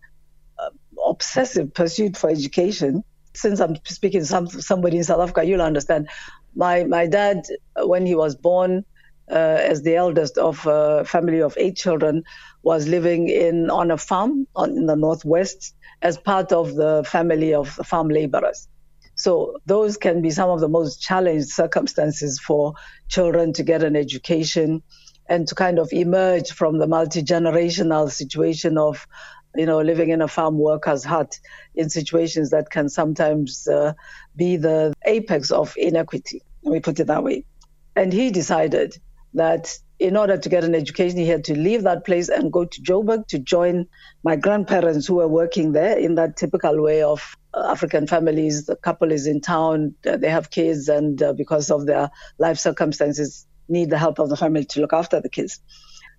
uh, 0.59 0.71
obsessive 1.07 1.75
pursuit 1.75 2.17
for 2.17 2.31
education. 2.31 3.05
Since 3.35 3.61
I'm 3.61 3.77
speaking 3.85 4.21
to 4.21 4.27
some, 4.27 4.49
somebody 4.49 4.99
in 4.99 5.05
South 5.05 5.21
Africa, 5.21 5.45
you'll 5.45 5.63
understand. 5.63 6.09
My 6.55 6.85
my 6.85 7.07
dad, 7.07 7.43
when 7.77 8.07
he 8.07 8.15
was 8.15 8.35
born, 8.35 8.85
as 9.35 9.83
the 9.83 9.97
eldest 9.97 10.39
of 10.39 10.67
a 10.67 11.05
family 11.05 11.43
of 11.43 11.57
eight 11.59 11.77
children, 11.77 12.25
was 12.63 12.89
living 12.89 13.29
in 13.29 13.71
on 13.71 13.91
a 13.91 13.97
farm 13.97 14.47
on, 14.57 14.71
in 14.71 14.87
the 14.87 14.97
northwest 14.97 15.75
as 16.03 16.19
part 16.19 16.53
of 16.53 16.75
the 16.75 17.05
family 17.09 17.55
of 17.55 17.69
farm 17.69 18.09
laborers. 18.09 18.69
So 19.15 19.57
those 19.65 19.97
can 19.97 20.21
be 20.21 20.31
some 20.31 20.51
of 20.51 20.61
the 20.61 20.69
most 20.69 21.01
challenged 21.01 21.49
circumstances 21.49 22.39
for 22.39 22.75
children 23.09 23.53
to 23.55 23.63
get 23.63 23.83
an 23.83 23.97
education 23.97 24.83
and 25.29 25.49
to 25.49 25.55
kind 25.55 25.79
of 25.79 25.89
emerge 25.93 26.53
from 26.53 26.79
the 26.79 26.87
multi-generational 26.87 28.11
situation 28.11 28.79
of 28.79 29.07
you 29.55 29.65
know 29.65 29.81
living 29.81 30.11
in 30.11 30.21
a 30.21 30.29
farm 30.29 30.59
worker's 30.59 31.03
hut 31.03 31.39
in 31.75 31.89
situations 31.89 32.51
that 32.51 32.69
can 32.71 32.89
sometimes 32.89 33.67
uh, 33.67 33.95
be 34.37 34.57
the 34.57 34.93
apex 35.07 35.51
of 35.51 35.75
inequity 35.79 36.43
let 36.63 36.73
me 36.73 36.81
put 36.81 37.01
it 37.01 37.07
that 37.07 37.25
way 37.25 37.45
and 37.95 38.13
he 38.13 38.31
decided 38.31 38.99
that 39.37 39.79
in 39.99 40.17
order 40.17 40.37
to 40.37 40.49
get 40.49 40.65
an 40.65 40.75
education, 40.75 41.19
he 41.19 41.27
had 41.27 41.45
to 41.45 41.57
leave 41.57 41.83
that 41.85 42.05
place 42.05 42.29
and 42.29 42.53
go 42.53 42.65
to 42.65 42.83
Joburg 42.83 43.29
to 43.29 43.39
join 43.39 43.87
my 44.23 44.37
grandparents 44.37 45.07
who 45.07 45.17
were 45.17 45.29
working 45.29 45.73
there 45.73 45.99
in 45.99 46.17
that 46.17 46.37
typical 46.37 46.83
way 46.83 47.03
of 47.03 47.37
uh, 47.55 47.69
African 47.71 48.07
families. 48.07 48.67
The 48.67 48.77
couple 48.77 49.11
is 49.11 49.27
in 49.27 49.41
town, 49.41 49.95
uh, 50.07 50.17
they 50.19 50.29
have 50.29 50.51
kids, 50.51 50.89
and 50.89 51.23
uh, 51.23 51.33
because 51.33 51.71
of 51.71 51.87
their 51.87 52.11
life 52.39 52.59
circumstances, 52.59 53.47
need 53.69 53.91
the 53.91 53.99
help 53.99 54.19
of 54.19 54.29
the 54.29 54.37
family 54.37 54.65
to 54.65 54.81
look 54.81 54.93
after 54.93 55.21
the 55.21 55.31
kids. 55.31 55.61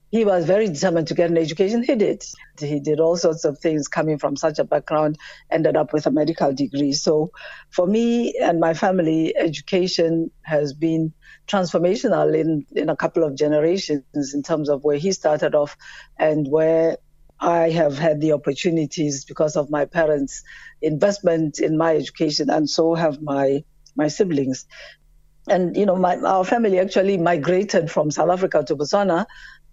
He 0.10 0.24
was 0.24 0.46
very 0.46 0.68
determined 0.68 1.08
to 1.10 1.14
get 1.14 1.30
an 1.30 1.38
education. 1.38 1.84
He 1.84 1.96
did. 1.96 2.24
He 2.60 2.80
did 2.80 3.00
all 3.00 3.18
sorts 3.18 3.44
of 3.44 3.60
things 3.60 3.90
coming 3.90 4.18
from 4.18 4.38
such 4.38 4.58
a 4.58 4.64
background, 4.64 5.18
ended 5.52 5.76
up 5.76 5.92
with 5.92 6.08
a 6.08 6.12
medical 6.12 6.54
degree. 6.54 6.94
So, 6.94 7.32
for 7.72 7.86
me 7.86 8.34
and 8.42 8.60
my 8.60 8.74
family, 8.74 9.36
education 9.36 10.32
has 10.44 10.74
been 10.74 11.14
transformational 11.48 12.38
in, 12.38 12.66
in 12.76 12.90
a 12.90 12.96
couple 12.96 13.24
of 13.24 13.36
generations 13.36 14.34
in 14.34 14.44
terms 14.44 14.70
of 14.70 14.84
where 14.84 14.98
he 14.98 15.12
started 15.12 15.56
off 15.56 15.78
and 16.18 16.48
where 16.50 16.98
I 17.40 17.70
have 17.70 17.98
had 17.98 18.20
the 18.20 18.34
opportunities 18.34 19.26
because 19.26 19.56
of 19.56 19.70
my 19.70 19.86
parents' 19.86 20.44
investment 20.82 21.60
in 21.60 21.78
my 21.78 21.96
education, 21.96 22.50
and 22.50 22.70
so 22.70 22.96
have 22.96 23.22
my 23.22 23.64
my 23.96 24.08
siblings. 24.08 24.66
And 25.48 25.78
you 25.78 25.86
know, 25.86 25.96
my, 25.96 26.18
our 26.18 26.44
family 26.44 26.80
actually 26.80 27.18
migrated 27.18 27.92
from 27.92 28.12
South 28.12 28.30
Africa 28.30 28.64
to 28.68 28.76
Botswana 28.76 29.28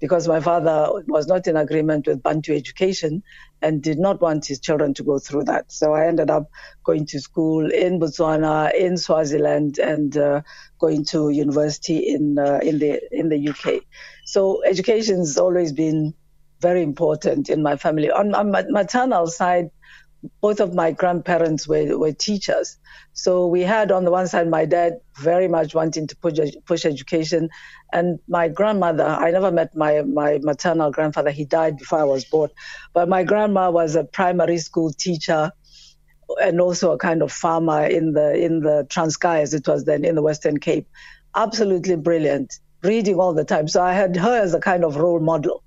because 0.04 0.28
my 0.28 0.38
father 0.38 0.90
was 1.06 1.26
not 1.26 1.46
in 1.46 1.56
agreement 1.56 2.06
with 2.06 2.23
Bantu 2.23 2.54
education 2.54 3.23
and 3.62 3.82
did 3.82 3.99
not 3.99 4.20
want 4.20 4.44
his 4.44 4.61
children 4.61 4.92
to 4.92 5.02
go 5.02 5.18
through 5.18 5.44
that. 5.44 5.73
So 5.73 5.94
I 5.94 6.08
ended 6.08 6.28
up 6.28 6.50
going 6.84 7.06
to 7.06 7.20
school 7.20 7.73
in 7.73 7.99
Botswana, 7.99 8.75
in 8.75 8.99
Swaziland, 8.99 9.78
and 9.78 10.14
uh, 10.14 10.42
going 10.78 11.06
to 11.06 11.30
university 11.30 12.00
in 12.00 12.38
uh, 12.38 12.61
in 12.62 12.80
the 12.80 13.00
in 13.18 13.30
the 13.30 13.49
UK. 13.49 13.84
So 14.26 14.62
education 14.62 15.20
has 15.20 15.38
always 15.38 15.73
been 15.73 16.12
very 16.61 16.82
important 16.82 17.49
in 17.49 17.62
my 17.62 17.76
family. 17.76 18.11
On, 18.11 18.34
on 18.34 18.50
my 18.50 18.62
maternal 18.68 19.26
side, 19.26 19.70
both 20.40 20.61
of 20.61 20.75
my 20.75 20.93
grandparents 20.93 21.66
were, 21.69 21.99
were 21.99 22.12
teachers. 22.12 22.76
So 23.12 23.47
we 23.47 23.62
had 23.62 23.93
on 23.93 24.04
the 24.04 24.11
one 24.11 24.26
side 24.26 24.49
my 24.49 24.64
dad 24.64 25.00
very 25.19 25.49
much 25.49 25.75
wanting 25.75 26.07
to 26.09 26.16
push, 26.16 26.38
push 26.66 26.85
education, 26.85 27.49
and 27.93 28.19
my 28.28 28.49
grandmother. 28.49 29.04
I 29.04 29.31
never 29.31 29.50
met 29.50 29.76
my, 29.76 30.02
my 30.02 30.40
maternal 30.43 30.90
grandfather, 30.90 31.31
he 31.31 31.45
died 31.45 31.78
before 31.78 32.00
I 32.00 32.04
was 32.04 32.25
born. 32.25 32.50
But 32.93 33.09
my 33.09 33.25
grandma 33.25 33.71
was 33.71 33.95
a 33.95 34.04
primary 34.04 34.59
school 34.59 34.93
teacher 34.93 35.52
and 36.40 36.61
also 36.61 36.93
a 36.93 36.99
kind 36.99 37.23
of 37.23 37.33
farmer 37.33 37.85
in 37.85 38.12
the 38.12 38.35
in 38.35 38.61
the 38.61 38.87
Transkei 38.88 39.43
as 39.43 39.54
it 39.54 39.66
was 39.69 39.85
then 39.85 40.04
in 40.04 40.14
the 40.14 40.23
Western 40.23 40.59
Cape. 40.59 40.88
Absolutely 41.37 41.97
brilliant, 41.97 42.59
reading 42.83 43.19
all 43.19 43.35
the 43.35 43.45
time. 43.45 43.69
So 43.69 43.83
I 43.83 43.93
had 43.93 44.16
her 44.16 44.40
as 44.40 44.54
a 44.54 44.61
kind 44.61 44.85
of 44.85 44.97
role 44.97 45.21
model, 45.21 45.62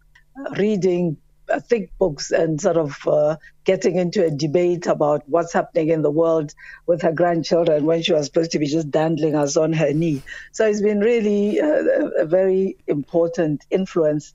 reading 0.57 1.17
thick 1.61 1.91
books 1.97 2.31
and 2.31 2.59
sort 2.61 2.77
of 2.77 3.07
uh, 3.07 3.37
getting 3.63 3.97
into 3.97 4.25
a 4.25 4.31
debate 4.31 4.87
about 4.87 5.23
what's 5.27 5.53
happening 5.53 5.89
in 5.89 6.01
the 6.01 6.11
world 6.11 6.53
with 6.85 7.01
her 7.01 7.11
grandchildren 7.11 7.85
when 7.85 8.01
she 8.01 8.13
was 8.13 8.25
supposed 8.25 8.51
to 8.51 8.59
be 8.59 8.67
just 8.67 8.91
dandling 8.91 9.35
us 9.35 9.57
on 9.57 9.73
her 9.73 9.93
knee. 9.93 10.21
So 10.51 10.67
it's 10.67 10.81
been 10.81 10.99
really 10.99 11.59
a, 11.59 12.07
a 12.19 12.25
very 12.25 12.77
important 12.87 13.65
influence 13.69 14.33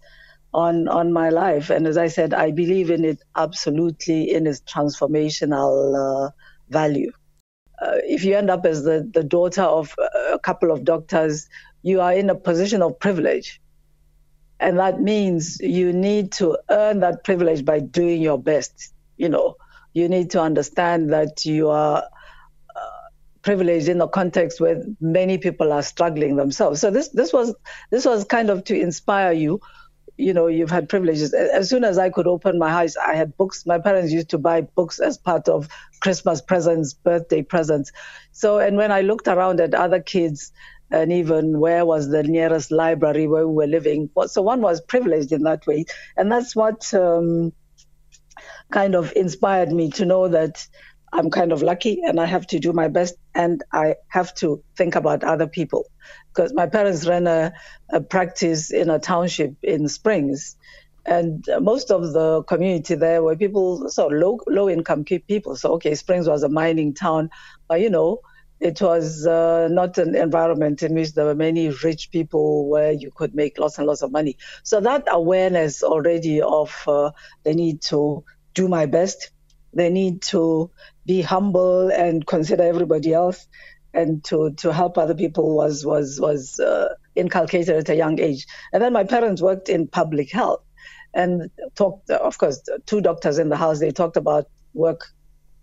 on 0.54 0.88
on 0.88 1.12
my 1.12 1.31
life. 1.31 1.71
And 1.71 1.87
as 1.87 1.97
I 1.97 2.09
said, 2.09 2.35
I 2.35 2.50
believe 2.50 2.90
in 2.90 3.04
it 3.04 3.23
absolutely 3.37 4.31
in 4.31 4.47
its 4.47 4.61
transformational 4.61 6.26
uh, 6.26 6.31
value. 6.69 7.12
Uh, 7.81 7.97
if 8.04 8.25
you 8.25 8.37
end 8.37 8.50
up 8.50 8.64
as 8.64 8.85
the, 8.85 9.11
the 9.12 9.25
daughter 9.25 9.62
of 9.62 9.95
a 10.33 10.38
couple 10.38 10.71
of 10.71 10.85
doctors, 10.85 11.49
you 11.83 12.00
are 12.00 12.12
in 12.12 12.31
a 12.31 12.35
position 12.35 12.83
of 12.83 12.99
privilege 13.00 13.62
and 14.62 14.78
that 14.78 15.00
means 15.00 15.61
you 15.61 15.92
need 15.92 16.33
to 16.33 16.57
earn 16.71 17.00
that 17.00 17.25
privilege 17.25 17.64
by 17.64 17.81
doing 17.81 18.23
your 18.23 18.38
best. 18.38 18.95
You 19.16 19.28
know, 19.28 19.57
you 19.92 20.09
need 20.09 20.31
to 20.31 20.40
understand 20.40 21.12
that 21.12 21.45
you 21.45 21.69
are 21.69 22.04
uh, 22.76 23.09
privileged 23.42 23.88
in 23.88 24.00
a 24.00 24.09
context 24.09 24.61
where 24.61 24.85
many 25.00 25.38
people 25.38 25.73
are 25.73 25.83
struggling 25.83 26.37
themselves. 26.37 26.81
So 26.81 26.90
this 26.90 27.09
this 27.09 27.33
was 27.33 27.54
this 27.90 28.04
was 28.04 28.25
kind 28.25 28.50
of 28.50 28.64
to 28.64 28.81
inspire 28.81 29.33
you. 29.33 29.61
You 30.16 30.33
know, 30.33 30.47
you've 30.47 30.71
had 30.71 30.88
privileges. 30.88 31.35
As 31.35 31.69
soon 31.69 31.83
as 31.83 31.99
I 31.99 32.11
could 32.11 32.28
open 32.28 32.59
my 32.59 32.71
eyes, 32.71 32.97
I 32.97 33.14
had 33.14 33.37
books. 33.37 33.66
My 33.66 33.78
parents 33.78 34.12
used 34.12 34.31
to 34.31 34.38
buy 34.38 34.61
books 34.61 35.00
as 35.00 35.19
part 35.19 35.49
of 35.49 35.69
Christmas 36.00 36.40
presents, 36.40 36.95
birthday 36.95 37.42
presents. 37.42 37.90
So, 38.31 38.59
and 38.59 38.76
when 38.76 38.92
I 38.92 39.00
looked 39.00 39.26
around 39.26 39.61
at 39.61 39.75
other 39.75 40.00
kids, 40.00 40.52
and 40.93 41.11
even 41.11 41.59
where 41.59 41.87
was 41.87 42.09
the 42.11 42.23
nearest 42.23 42.71
library 42.71 43.27
where 43.27 43.49
we 43.49 43.55
were 43.55 43.67
living. 43.67 44.11
So 44.27 44.43
one 44.43 44.61
was 44.61 44.83
privileged 44.83 45.33
in 45.33 45.43
that 45.45 45.67
way. 45.67 45.87
And 46.17 46.31
that's 46.31 46.55
what 46.55 46.93
um, 46.93 47.53
kind 48.71 48.95
of 48.95 49.13
inspired 49.17 49.73
me 49.73 49.91
to 49.93 50.05
know 50.05 50.29
that 50.29 50.67
I'm 51.11 51.31
kind 51.31 51.51
of 51.51 51.63
lucky 51.63 52.03
and 52.05 52.21
I 52.21 52.27
have 52.27 52.47
to 52.49 52.59
do 52.59 52.75
my 52.75 52.89
best 52.89 53.15
and 53.35 53.63
I 53.73 53.97
have 54.09 54.35
to 54.37 54.63
think 54.77 54.95
about 54.95 55.25
other 55.25 55.47
people. 55.47 55.87
Because 56.29 56.53
my 56.53 56.67
parents 56.67 57.07
ran 57.07 57.27
a, 57.27 57.55
a 57.91 58.01
practice 58.03 58.71
in 58.71 58.91
a 58.91 58.99
township 58.99 59.55
in 59.63 59.89
Springs. 59.89 60.57
And 61.07 61.45
most 61.61 61.91
of 61.91 62.13
the 62.13 62.43
community 62.45 62.97
there 62.97 63.23
were 63.23 63.35
people, 63.35 63.89
so 63.89 64.09
low 64.09 64.39
low 64.47 64.69
income 64.69 65.05
people. 65.05 65.57
So 65.57 65.73
okay, 65.73 65.95
Springs 65.95 66.29
was 66.29 66.45
a 66.45 66.49
mining 66.49 66.95
town, 66.95 67.31
but 67.67 67.81
you 67.81 67.91
know, 67.91 68.21
it 68.62 68.81
was 68.81 69.26
uh, 69.26 69.66
not 69.69 69.99
an 69.99 70.14
environment 70.14 70.85
in 70.85 70.95
which 70.95 71.14
there 71.14 71.25
were 71.25 71.35
many 71.35 71.71
rich 71.83 72.12
people 72.12 72.69
where 72.69 72.92
you 72.92 73.11
could 73.11 73.35
make 73.35 73.59
lots 73.59 73.78
and 73.78 73.88
lots 73.88 74.02
of 74.02 74.12
money. 74.12 74.37
So 74.62 74.81
that 74.81 75.04
awareness 75.09 75.83
already 75.83 76.40
of 76.40 76.73
uh, 76.87 77.11
the 77.42 77.54
need 77.54 77.83
to 77.83 78.25
do 78.54 78.69
my 78.69 78.87
best, 78.87 79.33
the 79.75 79.90
need 79.90 80.23
to 80.23 80.71
be 81.04 81.23
humble 81.23 81.88
and 81.88 82.25
consider 82.25 82.62
everybody 82.62 83.12
else, 83.12 83.49
and 83.92 84.23
to 84.25 84.52
to 84.59 84.73
help 84.73 84.97
other 84.97 85.14
people 85.14 85.57
was 85.57 85.85
was 85.85 86.21
was 86.21 86.61
uh, 86.61 86.95
inculcated 87.16 87.76
at 87.76 87.88
a 87.88 87.97
young 87.97 88.21
age. 88.21 88.47
And 88.73 88.81
then 88.81 88.92
my 88.92 89.04
parents 89.04 89.42
worked 89.42 89.69
in 89.69 89.88
public 89.88 90.31
health, 90.31 90.62
and 91.12 91.50
talked. 91.75 92.11
Of 92.11 92.38
course, 92.38 92.62
two 92.87 93.00
doctors 93.00 93.38
in 93.38 93.49
the 93.49 93.57
house. 93.57 93.81
They 93.81 93.90
talked 93.90 94.16
about 94.16 94.47
work 94.73 95.09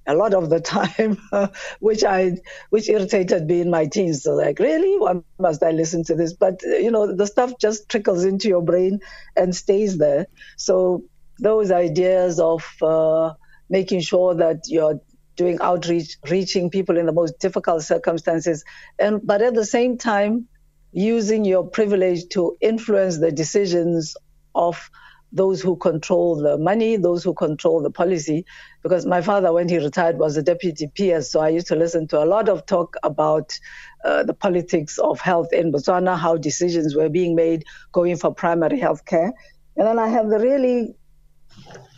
a 0.07 0.15
lot 0.15 0.33
of 0.33 0.49
the 0.49 0.59
time, 0.59 1.17
which 1.79 2.03
I 2.03 2.37
which 2.69 2.89
irritated 2.89 3.45
me 3.45 3.61
in 3.61 3.69
my 3.69 3.85
teens. 3.85 4.23
So 4.23 4.33
like, 4.35 4.59
really, 4.59 4.97
why 4.97 5.21
must 5.37 5.63
I 5.63 5.71
listen 5.71 6.03
to 6.05 6.15
this? 6.15 6.33
But 6.33 6.61
you 6.63 6.91
know, 6.91 7.15
the 7.15 7.27
stuff 7.27 7.53
just 7.59 7.89
trickles 7.89 8.25
into 8.25 8.47
your 8.47 8.61
brain 8.61 8.99
and 9.35 9.55
stays 9.55 9.97
there. 9.97 10.27
So 10.57 11.03
those 11.39 11.71
ideas 11.71 12.39
of 12.39 12.65
uh, 12.81 13.33
making 13.69 14.01
sure 14.01 14.35
that 14.35 14.63
you're 14.67 14.99
doing 15.35 15.57
outreach, 15.61 16.17
reaching 16.29 16.69
people 16.69 16.97
in 16.97 17.05
the 17.05 17.13
most 17.13 17.39
difficult 17.39 17.83
circumstances, 17.83 18.63
and 18.97 19.25
but 19.25 19.41
at 19.41 19.53
the 19.53 19.65
same 19.65 19.97
time, 19.97 20.47
using 20.91 21.45
your 21.45 21.67
privilege 21.67 22.27
to 22.29 22.57
influence 22.61 23.19
the 23.19 23.31
decisions 23.31 24.15
of 24.55 24.89
those 25.31 25.61
who 25.61 25.75
control 25.75 26.35
the 26.35 26.57
money, 26.57 26.97
those 26.97 27.23
who 27.23 27.33
control 27.33 27.81
the 27.81 27.91
policy. 27.91 28.45
Because 28.81 29.05
my 29.05 29.21
father, 29.21 29.53
when 29.53 29.69
he 29.69 29.77
retired, 29.77 30.17
was 30.17 30.37
a 30.37 30.43
deputy 30.43 30.87
PS, 30.87 31.31
so 31.31 31.39
I 31.39 31.49
used 31.49 31.67
to 31.67 31.75
listen 31.75 32.07
to 32.07 32.23
a 32.23 32.25
lot 32.25 32.49
of 32.49 32.65
talk 32.65 32.95
about 33.03 33.57
uh, 34.03 34.23
the 34.23 34.33
politics 34.33 34.97
of 34.97 35.19
health 35.19 35.53
in 35.53 35.71
Botswana, 35.71 36.17
how 36.17 36.37
decisions 36.37 36.95
were 36.95 37.09
being 37.09 37.35
made 37.35 37.63
going 37.91 38.17
for 38.17 38.33
primary 38.33 38.79
health 38.79 39.05
care. 39.05 39.31
And 39.77 39.87
then 39.87 39.99
I 39.99 40.07
have 40.07 40.29
the 40.29 40.39
really 40.39 40.95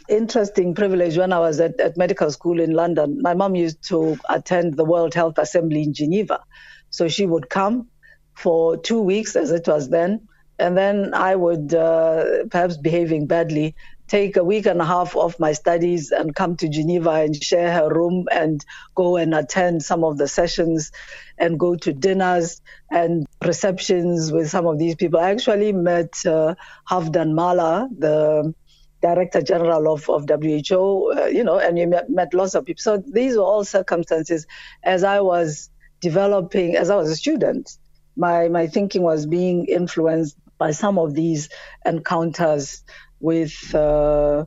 interesting 0.10 0.76
privilege 0.76 1.18
when 1.18 1.32
I 1.32 1.40
was 1.40 1.60
at, 1.60 1.80
at 1.80 1.98
medical 1.98 2.32
school 2.32 2.60
in 2.60 2.74
London. 2.74 3.20
My 3.22 3.34
mom 3.34 3.56
used 3.56 3.88
to 3.90 4.18
attend 4.30 4.76
the 4.76 4.86
World 4.86 5.14
Health 5.14 5.38
Assembly 5.38 5.84
in 5.84 5.94
Geneva. 5.94 6.42
So 6.90 7.08
she 7.08 7.26
would 7.26 7.50
come 7.50 7.88
for 8.36 8.78
two 8.78 9.02
weeks, 9.02 9.36
as 9.36 9.52
it 9.52 9.68
was 9.68 9.90
then, 9.90 10.28
and 10.62 10.78
then 10.78 11.14
I 11.14 11.36
would, 11.36 11.74
uh, 11.74 12.46
perhaps 12.50 12.78
behaving 12.78 13.28
badly, 13.28 13.76
take 14.08 14.36
a 14.36 14.44
week 14.44 14.66
and 14.66 14.82
a 14.82 14.86
half 14.86 15.16
off 15.16 15.40
my 15.40 15.54
studies 15.54 16.12
and 16.12 16.36
come 16.36 16.58
to 16.58 16.68
Geneva 16.68 17.12
and 17.12 17.34
share 17.42 17.72
her 17.72 17.90
room 17.90 18.28
and 18.30 18.64
go 18.94 19.16
and 19.16 19.34
attend 19.34 19.84
some 19.84 20.04
of 20.04 20.18
the 20.18 20.28
sessions 20.28 20.92
and 21.38 21.58
go 21.58 21.76
to 21.78 21.94
dinners 21.94 22.62
and 22.92 23.26
receptions 23.44 24.32
with 24.32 24.50
some 24.50 24.68
of 24.68 24.78
these 24.78 24.96
people. 24.96 25.20
I 25.20 25.32
actually 25.32 25.72
met 25.72 26.14
uh, 26.26 26.56
Halfdan 26.90 27.34
Mahler, 27.34 27.88
the 27.98 28.54
Director 29.02 29.42
General 29.42 29.94
of, 29.94 30.10
of 30.10 30.26
WHO, 30.28 31.14
uh, 31.18 31.26
you 31.28 31.46
know, 31.46 31.58
and 31.58 31.80
you 31.80 31.88
met, 31.88 32.10
met 32.10 32.34
lots 32.34 32.54
of 32.54 32.66
people. 32.66 32.82
So 32.82 33.02
these 33.14 33.38
were 33.38 33.44
all 33.44 33.64
circumstances 33.64 34.46
as 34.84 35.06
I 35.06 35.22
was 35.22 35.70
developing, 36.02 36.76
as 36.76 36.90
I 36.90 36.98
was 36.98 37.10
a 37.10 37.16
student. 37.16 37.78
My, 38.18 38.50
my 38.50 38.68
thinking 38.68 39.04
was 39.04 39.26
being 39.26 39.68
influenced 39.68 40.36
by 40.62 40.70
some 40.70 41.00
of 41.00 41.16
these 41.16 41.50
encounters 41.84 42.84
with 43.20 43.74
uh, 43.74 44.46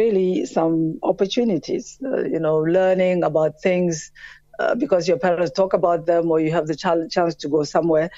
really 0.00 0.46
some 0.46 1.00
opportunities, 1.02 1.98
uh, 2.04 2.22
you 2.34 2.38
know, 2.38 2.58
learning 2.58 3.24
about 3.24 3.60
things 3.60 4.12
uh, 4.60 4.76
because 4.76 5.08
your 5.08 5.18
parents 5.18 5.50
talk 5.50 5.72
about 5.72 6.06
them 6.06 6.30
or 6.30 6.38
you 6.38 6.52
have 6.52 6.68
the 6.68 6.76
ch- 6.76 7.12
chance 7.12 7.34
to 7.34 7.48
go 7.48 7.64
somewhere. 7.64 8.10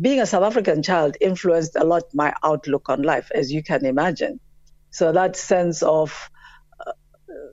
Being 0.00 0.20
a 0.20 0.26
South 0.26 0.42
African 0.42 0.82
child 0.82 1.16
influenced 1.20 1.76
a 1.76 1.84
lot 1.84 2.02
my 2.14 2.34
outlook 2.42 2.88
on 2.88 3.02
life, 3.02 3.30
as 3.32 3.52
you 3.52 3.62
can 3.62 3.86
imagine. 3.86 4.40
So 4.90 5.12
that 5.12 5.36
sense 5.36 5.84
of 5.84 6.30
uh, 6.84 6.92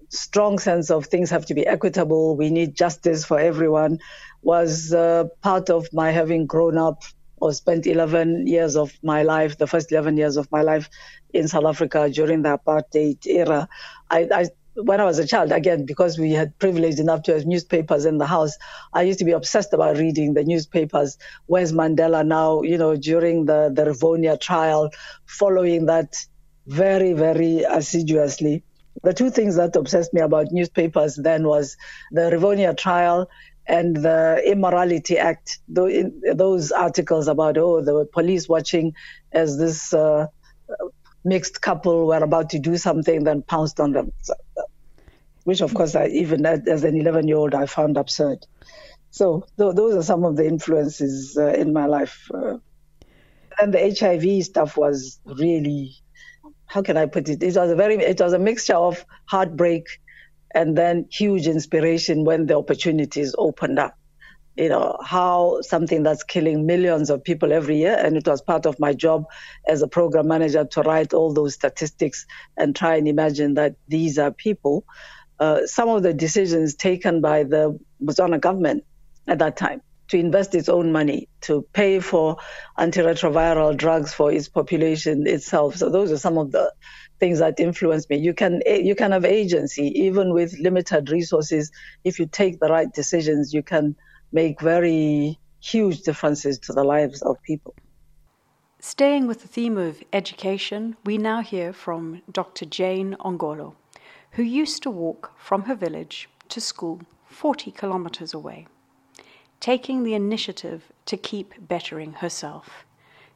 strong 0.10 0.58
sense 0.58 0.90
of 0.90 1.06
things 1.06 1.30
have 1.30 1.46
to 1.48 1.54
be 1.54 1.68
equitable, 1.68 2.36
we 2.36 2.50
need 2.50 2.76
justice 2.76 3.26
for 3.26 3.40
everyone, 3.40 4.00
was 4.42 4.92
uh, 4.92 5.26
part 5.44 5.70
of 5.70 5.88
my 5.94 6.10
having 6.12 6.48
grown 6.48 6.80
up 6.80 7.04
or 7.38 7.54
spent 7.54 7.88
11 7.88 8.48
years 8.48 8.76
of 8.76 8.92
my 9.04 9.24
life, 9.24 9.58
the 9.58 9.68
first 9.68 9.92
11 9.92 10.18
years 10.18 10.38
of 10.38 10.52
my 10.52 10.62
life 10.62 10.90
in 11.34 11.48
South 11.48 11.66
Africa 11.66 12.10
during 12.10 12.42
the 12.42 12.58
apartheid 12.58 13.26
era. 13.26 13.68
I, 14.10 14.28
I 14.34 14.46
when 14.78 15.02
I 15.02 15.06
was 15.06 15.18
a 15.18 15.26
child, 15.26 15.52
again, 15.52 15.86
because 15.86 16.20
we 16.20 16.32
had 16.32 16.58
privilege 16.60 17.00
enough 17.00 17.24
to 17.24 17.34
have 17.34 17.46
newspapers 17.46 18.06
in 18.06 18.20
the 18.20 18.28
house, 18.28 18.58
I 18.94 19.04
used 19.04 19.20
to 19.20 19.26
be 19.26 19.32
obsessed 19.32 19.74
about 19.74 19.98
reading 19.98 20.36
the 20.36 20.44
newspapers. 20.44 21.18
Where's 21.48 21.74
Mandela 21.74 22.26
now? 22.26 22.62
You 22.62 22.78
know, 22.78 22.96
during 22.96 23.46
the, 23.46 23.72
the 23.74 23.86
Rivonia 23.86 24.40
trial, 24.40 24.92
following 25.26 25.88
that 25.88 26.16
very, 26.68 27.14
very 27.14 27.64
assiduously. 27.64 28.64
The 29.04 29.14
two 29.14 29.30
things 29.30 29.56
that 29.56 29.76
obsessed 29.76 30.14
me 30.14 30.22
about 30.22 30.52
newspapers 30.52 31.16
then 31.16 31.48
was 31.48 31.78
the 32.12 32.30
Rivonia 32.32 32.78
trial 32.78 33.30
and 33.68 33.96
the 33.96 34.42
Immorality 34.46 35.18
Act. 35.18 35.60
Those 35.68 36.72
articles 36.72 37.28
about, 37.28 37.58
oh, 37.58 37.82
the 37.82 38.06
police 38.12 38.48
watching 38.48 38.94
as 39.32 39.58
this 39.58 39.94
uh, 39.94 40.28
mixed 41.24 41.62
couple 41.62 42.08
were 42.08 42.24
about 42.24 42.50
to 42.52 42.60
do 42.60 42.78
something, 42.78 43.24
then 43.24 43.42
pounced 43.42 43.80
on 43.80 43.92
them. 43.92 44.14
So, 44.22 44.34
which, 45.44 45.62
of 45.62 45.74
course, 45.74 45.96
I, 45.96 46.08
even 46.08 46.46
as 46.46 46.84
an 46.84 47.00
11 47.00 47.28
year 47.28 47.38
old, 47.38 47.54
I 47.54 47.66
found 47.66 47.98
absurd. 47.98 48.46
So 49.12 49.46
th- 49.58 49.76
those 49.76 49.96
are 49.96 50.04
some 50.04 50.26
of 50.26 50.36
the 50.36 50.46
influences 50.46 51.38
uh, 51.38 51.48
in 51.48 51.74
my 51.74 51.86
life. 51.86 52.30
Uh, 52.34 52.58
and 53.60 53.74
the 53.74 53.96
HIV 53.98 54.46
stuff 54.46 54.78
was 54.78 55.20
really 55.26 55.96
how 56.68 56.82
can 56.82 56.98
I 56.98 57.06
put 57.06 57.30
it? 57.30 57.42
It 57.42 57.56
was 57.56 57.72
a 57.72 57.76
very, 57.76 57.96
it 57.96 58.20
was 58.20 58.34
a 58.34 58.40
mixture 58.40 58.76
of 58.76 59.04
heartbreak 59.26 59.88
and 60.54 60.78
then 60.78 61.08
huge 61.12 61.48
inspiration 61.48 62.24
when 62.24 62.46
the 62.46 62.58
opportunities 62.58 63.36
opened 63.38 63.80
up. 63.80 63.96
You 64.56 64.70
know, 64.70 64.98
how 65.04 65.62
something 65.62 66.02
that's 66.02 66.24
killing 66.24 66.66
millions 66.66 67.12
of 67.12 67.24
people 67.24 67.54
every 67.54 67.78
year, 67.78 67.96
and 67.96 68.18
it 68.18 68.26
was 68.26 68.42
part 68.42 68.66
of 68.66 68.80
my 68.80 68.94
job 68.94 69.26
as 69.68 69.84
a 69.84 69.88
program 69.88 70.28
manager 70.28 70.66
to 70.66 70.82
write 70.82 71.14
all 71.14 71.32
those 71.32 71.54
statistics 71.54 72.26
and 72.58 72.76
try 72.76 72.96
and 72.96 73.08
imagine 73.08 73.54
that 73.54 73.76
these 73.88 74.18
are 74.18 74.32
people. 74.32 74.84
Uh, 75.40 75.68
some 75.68 75.90
of 75.90 76.02
the 76.02 76.14
decisions 76.14 76.74
taken 76.74 77.22
by 77.22 77.44
the 77.44 77.80
Botswana 78.04 78.42
government 78.42 78.84
at 79.28 79.40
that 79.40 79.58
time 79.58 79.82
to 80.08 80.18
invest 80.18 80.56
its 80.56 80.70
own 80.70 80.92
money 80.92 81.28
to 81.42 81.66
pay 81.74 82.00
for 82.00 82.38
antiretroviral 82.80 83.76
drugs 83.76 84.14
for 84.14 84.32
its 84.32 84.48
population 84.48 85.28
itself. 85.28 85.76
So 85.76 85.90
those 85.90 86.12
are 86.12 86.18
some 86.18 86.38
of 86.38 86.52
the 86.52 86.74
things 87.20 87.40
that 87.40 87.60
influence 87.60 88.10
me. 88.10 88.18
You 88.18 88.34
can 88.34 88.62
eh, 88.66 88.78
you 88.78 88.96
can 88.96 89.12
have 89.12 89.26
agency 89.26 89.88
even 90.08 90.34
with 90.34 90.58
limited 90.60 91.10
resources. 91.10 91.72
If 92.04 92.20
you 92.20 92.26
take 92.26 92.60
the 92.60 92.70
right 92.70 92.92
decisions, 92.94 93.54
you 93.54 93.64
can 93.64 93.96
make 94.32 94.62
very 94.62 95.40
huge 95.60 96.02
differences 96.02 96.60
to 96.60 96.74
the 96.74 96.84
lives 96.84 97.22
of 97.22 97.42
people. 97.44 97.74
Staying 98.80 99.26
with 99.28 99.42
the 99.42 99.48
theme 99.48 99.78
of 99.78 100.04
education, 100.14 100.96
we 101.04 101.18
now 101.18 101.42
hear 101.42 101.74
from 101.74 102.22
Dr. 102.32 102.66
Jane 102.66 103.16
Ongolo, 103.20 103.74
who 104.32 104.44
used 104.44 104.84
to 104.84 104.92
walk 104.92 105.32
from 105.38 105.64
her 105.64 105.76
village 105.76 106.30
to 106.50 106.62
school 106.62 107.02
40 107.26 107.72
kilometers 107.72 108.34
away 108.34 108.68
taking 109.60 110.04
the 110.04 110.14
initiative 110.14 110.92
to 111.06 111.18
keep 111.18 111.54
bettering 111.60 112.14
herself. 112.14 112.86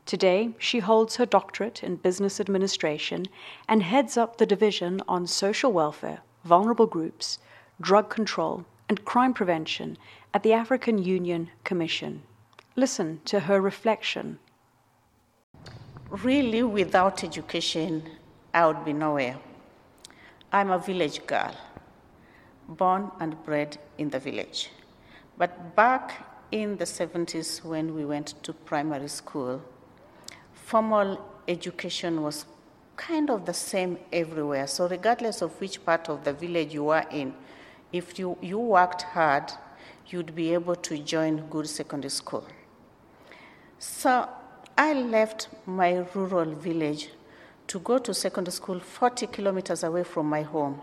Today, 0.06 0.54
she 0.58 0.80
holds 0.80 1.16
her 1.16 1.26
doctorate 1.26 1.84
in 1.84 1.96
business 1.96 2.40
administration 2.40 3.28
and 3.68 3.84
heads 3.84 4.18
up 4.18 4.38
the 4.38 4.46
division 4.46 5.02
on 5.08 5.28
social 5.28 5.72
welfare, 5.72 6.20
vulnerable 6.44 6.88
groups, 6.88 7.40
drug 7.80 8.10
control, 8.10 8.66
and 8.90 9.06
crime 9.06 9.34
prevention 9.34 9.98
at 10.34 10.44
the 10.44 10.54
African 10.54 10.98
Union 10.98 11.50
Commission. 11.64 12.24
Listen 12.76 13.22
to 13.26 13.42
her 13.42 13.62
reflection. 13.62 14.40
Really, 16.10 16.64
without 16.64 17.24
education, 17.24 18.04
I 18.54 18.68
would 18.68 18.84
be 18.84 18.94
nowhere. 18.94 19.38
I'm 20.52 20.72
a 20.72 20.80
village 20.80 21.26
girl, 21.26 21.56
born 22.68 23.12
and 23.22 23.42
bred 23.46 23.78
in 23.98 24.10
the 24.10 24.20
village. 24.20 24.70
But 25.38 25.76
back 25.76 26.28
in 26.52 26.76
the 26.76 26.86
70s, 26.86 27.64
when 27.64 27.96
we 27.96 28.04
went 28.04 28.44
to 28.44 28.52
primary 28.52 29.08
school, 29.08 29.62
formal 30.72 31.20
education 31.50 32.22
was 32.22 32.46
kind 32.96 33.30
of 33.30 33.46
the 33.46 33.54
same 33.54 33.98
everywhere. 34.14 34.68
So, 34.68 34.88
regardless 34.88 35.42
of 35.42 35.60
which 35.60 35.84
part 35.86 36.08
of 36.08 36.24
the 36.24 36.32
village 36.32 36.74
you 36.74 36.86
were 36.86 37.04
in, 37.12 37.34
if 37.92 38.18
you, 38.18 38.38
you 38.42 38.58
worked 38.58 39.02
hard, 39.02 39.52
you'd 40.08 40.34
be 40.34 40.54
able 40.54 40.76
to 40.78 40.98
join 40.98 41.46
good 41.50 41.68
secondary 41.68 42.10
school. 42.10 42.46
So, 43.80 44.30
I 44.78 44.94
left 44.94 45.50
my 45.66 46.06
rural 46.14 46.56
village 46.56 47.10
to 47.68 47.80
go 47.80 47.98
to 47.98 48.14
secondary 48.14 48.54
school 48.54 48.80
40 48.80 49.28
kilometers 49.28 49.84
away 49.84 50.04
from 50.04 50.28
my 50.28 50.42
home, 50.42 50.82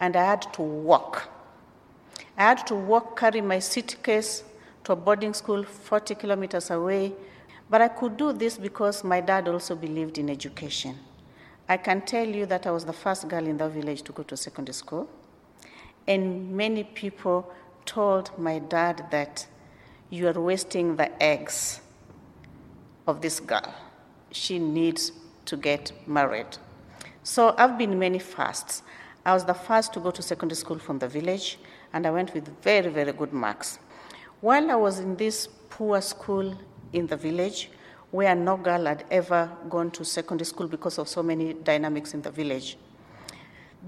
and 0.00 0.16
I 0.16 0.24
had 0.26 0.42
to 0.54 0.62
walk 0.62 1.30
I 2.36 2.44
had 2.44 2.66
to 2.68 2.74
walk, 2.74 3.18
carry 3.18 3.42
my 3.42 3.58
suitcase 3.58 4.44
to 4.84 4.92
a 4.92 4.96
boarding 4.96 5.34
school 5.34 5.62
40 5.62 6.14
kilometers 6.14 6.70
away. 6.70 7.12
But 7.70 7.80
I 7.80 7.88
could 7.88 8.16
do 8.16 8.32
this 8.32 8.58
because 8.58 9.04
my 9.04 9.20
dad 9.20 9.46
also 9.46 9.76
believed 9.76 10.18
in 10.18 10.28
education. 10.28 10.98
I 11.68 11.76
can 11.76 12.02
tell 12.02 12.26
you 12.26 12.44
that 12.46 12.66
I 12.66 12.72
was 12.72 12.84
the 12.84 12.92
first 12.92 13.28
girl 13.28 13.46
in 13.46 13.56
the 13.56 13.68
village 13.68 14.02
to 14.02 14.12
go 14.12 14.24
to 14.24 14.36
secondary 14.36 14.74
school. 14.74 15.08
And 16.08 16.50
many 16.50 16.82
people 16.82 17.52
told 17.86 18.36
my 18.36 18.58
dad 18.58 19.06
that 19.12 19.46
you 20.10 20.26
are 20.26 20.40
wasting 20.40 20.96
the 20.96 21.22
eggs 21.22 21.80
of 23.06 23.20
this 23.20 23.38
girl. 23.38 23.72
She 24.32 24.58
needs 24.58 25.12
to 25.44 25.56
get 25.56 25.92
married. 26.08 26.58
So 27.22 27.54
I've 27.56 27.78
been 27.78 27.96
many 27.96 28.18
fasts. 28.18 28.82
I 29.24 29.32
was 29.32 29.44
the 29.44 29.54
first 29.54 29.92
to 29.92 30.00
go 30.00 30.10
to 30.10 30.22
secondary 30.22 30.56
school 30.56 30.80
from 30.80 30.98
the 30.98 31.06
village 31.06 31.58
and 31.92 32.04
I 32.04 32.10
went 32.10 32.34
with 32.34 32.48
very, 32.62 32.90
very 32.90 33.12
good 33.12 33.32
marks. 33.32 33.78
While 34.40 34.72
I 34.72 34.74
was 34.74 34.98
in 34.98 35.14
this 35.14 35.46
poor 35.68 36.00
school 36.00 36.56
in 36.92 37.06
the 37.06 37.16
village, 37.16 37.70
where 38.10 38.34
no 38.34 38.56
girl 38.56 38.86
had 38.86 39.04
ever 39.10 39.50
gone 39.68 39.90
to 39.92 40.04
secondary 40.04 40.46
school 40.46 40.66
because 40.66 40.98
of 40.98 41.08
so 41.08 41.22
many 41.22 41.54
dynamics 41.54 42.14
in 42.14 42.22
the 42.22 42.30
village, 42.30 42.76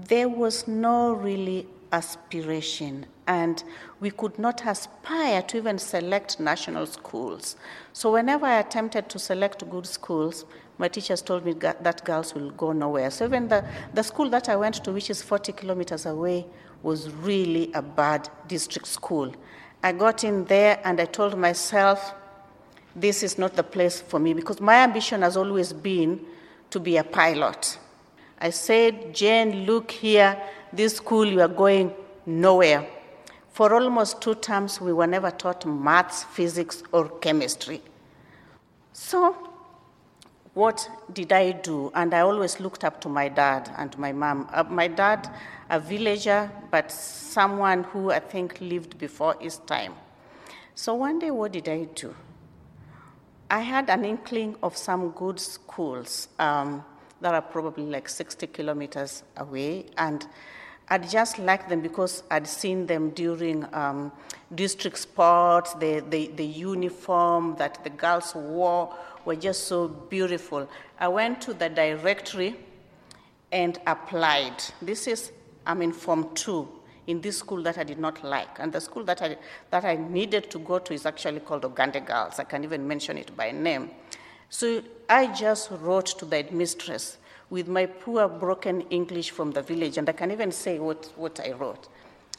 there 0.07 0.29
was 0.29 0.67
no 0.67 1.13
really 1.13 1.67
aspiration, 1.91 3.05
and 3.27 3.63
we 3.99 4.09
could 4.09 4.37
not 4.39 4.65
aspire 4.65 5.41
to 5.43 5.57
even 5.57 5.77
select 5.77 6.39
national 6.39 6.87
schools. 6.87 7.55
So, 7.93 8.13
whenever 8.13 8.45
I 8.45 8.59
attempted 8.59 9.09
to 9.09 9.19
select 9.19 9.69
good 9.69 9.85
schools, 9.85 10.45
my 10.79 10.87
teachers 10.87 11.21
told 11.21 11.45
me 11.45 11.53
that 11.53 12.03
girls 12.03 12.33
will 12.33 12.49
go 12.51 12.71
nowhere. 12.71 13.11
So, 13.11 13.25
even 13.25 13.47
the, 13.47 13.63
the 13.93 14.03
school 14.03 14.29
that 14.31 14.49
I 14.49 14.55
went 14.55 14.83
to, 14.83 14.91
which 14.91 15.11
is 15.11 15.21
40 15.21 15.51
kilometers 15.51 16.07
away, 16.07 16.47
was 16.81 17.11
really 17.11 17.71
a 17.73 17.81
bad 17.81 18.27
district 18.47 18.87
school. 18.87 19.33
I 19.83 19.91
got 19.91 20.23
in 20.23 20.45
there 20.45 20.79
and 20.83 20.99
I 20.99 21.05
told 21.05 21.37
myself, 21.37 22.13
this 22.95 23.23
is 23.23 23.37
not 23.37 23.55
the 23.55 23.63
place 23.63 24.01
for 24.01 24.19
me 24.19 24.33
because 24.33 24.61
my 24.61 24.75
ambition 24.75 25.21
has 25.21 25.35
always 25.37 25.73
been 25.73 26.19
to 26.69 26.79
be 26.79 26.97
a 26.97 27.03
pilot. 27.03 27.77
I 28.39 28.49
said, 28.49 29.13
Jane, 29.13 29.65
look 29.65 29.91
here, 29.91 30.41
this 30.71 30.97
school, 30.97 31.25
you 31.25 31.41
are 31.41 31.47
going 31.47 31.93
nowhere. 32.25 32.87
For 33.51 33.73
almost 33.73 34.21
two 34.21 34.35
terms, 34.35 34.81
we 34.81 34.93
were 34.93 35.07
never 35.07 35.31
taught 35.31 35.65
maths, 35.65 36.23
physics, 36.23 36.83
or 36.91 37.07
chemistry. 37.19 37.81
So, 38.91 39.53
what 40.53 40.87
did 41.11 41.31
I 41.31 41.51
do? 41.51 41.91
And 41.95 42.13
I 42.13 42.19
always 42.19 42.59
looked 42.59 42.83
up 42.83 43.01
to 43.01 43.09
my 43.09 43.27
dad 43.27 43.71
and 43.77 43.97
my 43.97 44.11
mom. 44.11 44.47
Uh, 44.51 44.63
my 44.63 44.87
dad, 44.87 45.29
a 45.69 45.79
villager, 45.79 46.51
but 46.69 46.91
someone 46.91 47.83
who 47.85 48.11
I 48.11 48.19
think 48.19 48.59
lived 48.61 48.97
before 48.99 49.35
his 49.39 49.57
time. 49.59 49.93
So 50.75 50.93
one 50.95 51.19
day, 51.19 51.31
what 51.31 51.51
did 51.51 51.69
I 51.69 51.85
do? 51.95 52.15
I 53.49 53.59
had 53.61 53.89
an 53.89 54.05
inkling 54.05 54.55
of 54.63 54.75
some 54.75 55.09
good 55.11 55.39
schools 55.39 56.27
um, 56.39 56.83
that 57.21 57.33
are 57.33 57.41
probably 57.41 57.85
like 57.85 58.09
60 58.09 58.47
kilometers 58.47 59.23
away, 59.37 59.85
and 59.97 60.25
I'd 60.89 61.09
just 61.09 61.39
like 61.39 61.69
them 61.69 61.81
because 61.81 62.23
I'd 62.29 62.47
seen 62.47 62.85
them 62.85 63.11
during 63.11 63.65
um, 63.73 64.11
district 64.53 64.97
sports, 64.97 65.73
the, 65.75 66.03
the, 66.09 66.27
the 66.35 66.45
uniform 66.45 67.55
that 67.57 67.83
the 67.83 67.89
girls 67.89 68.35
wore 68.35 68.93
were 69.25 69.35
just 69.35 69.67
so 69.67 69.87
beautiful. 69.87 70.69
I 70.99 71.07
went 71.07 71.41
to 71.41 71.53
the 71.53 71.69
directory 71.69 72.55
and 73.51 73.79
applied. 73.87 74.63
This 74.81 75.07
is, 75.07 75.31
I'm 75.65 75.81
in 75.81 75.93
Form 75.93 76.33
2 76.35 76.67
in 77.07 77.21
this 77.21 77.37
school 77.39 77.61
that 77.63 77.77
I 77.77 77.83
did 77.83 77.99
not 77.99 78.23
like. 78.23 78.59
And 78.59 78.71
the 78.71 78.81
school 78.81 79.03
that 79.03 79.21
I, 79.21 79.37
that 79.69 79.85
I 79.85 79.95
needed 79.95 80.49
to 80.51 80.59
go 80.59 80.79
to 80.79 80.93
is 80.93 81.05
actually 81.05 81.41
called 81.41 81.63
Ogande 81.63 82.05
Girls. 82.05 82.39
I 82.39 82.43
can 82.43 82.63
even 82.63 82.87
mention 82.87 83.17
it 83.17 83.35
by 83.35 83.51
name. 83.51 83.91
So 84.49 84.81
I 85.09 85.27
just 85.33 85.71
wrote 85.71 86.07
to 86.19 86.25
the 86.25 86.37
headmistress 86.37 87.17
with 87.49 87.67
my 87.67 87.85
poor 87.85 88.27
broken 88.27 88.81
English 88.89 89.31
from 89.31 89.51
the 89.51 89.61
village, 89.61 89.97
and 89.97 90.07
I 90.09 90.13
can 90.13 90.31
even 90.31 90.51
say 90.51 90.79
what, 90.79 91.11
what 91.15 91.39
I 91.39 91.51
wrote. 91.51 91.87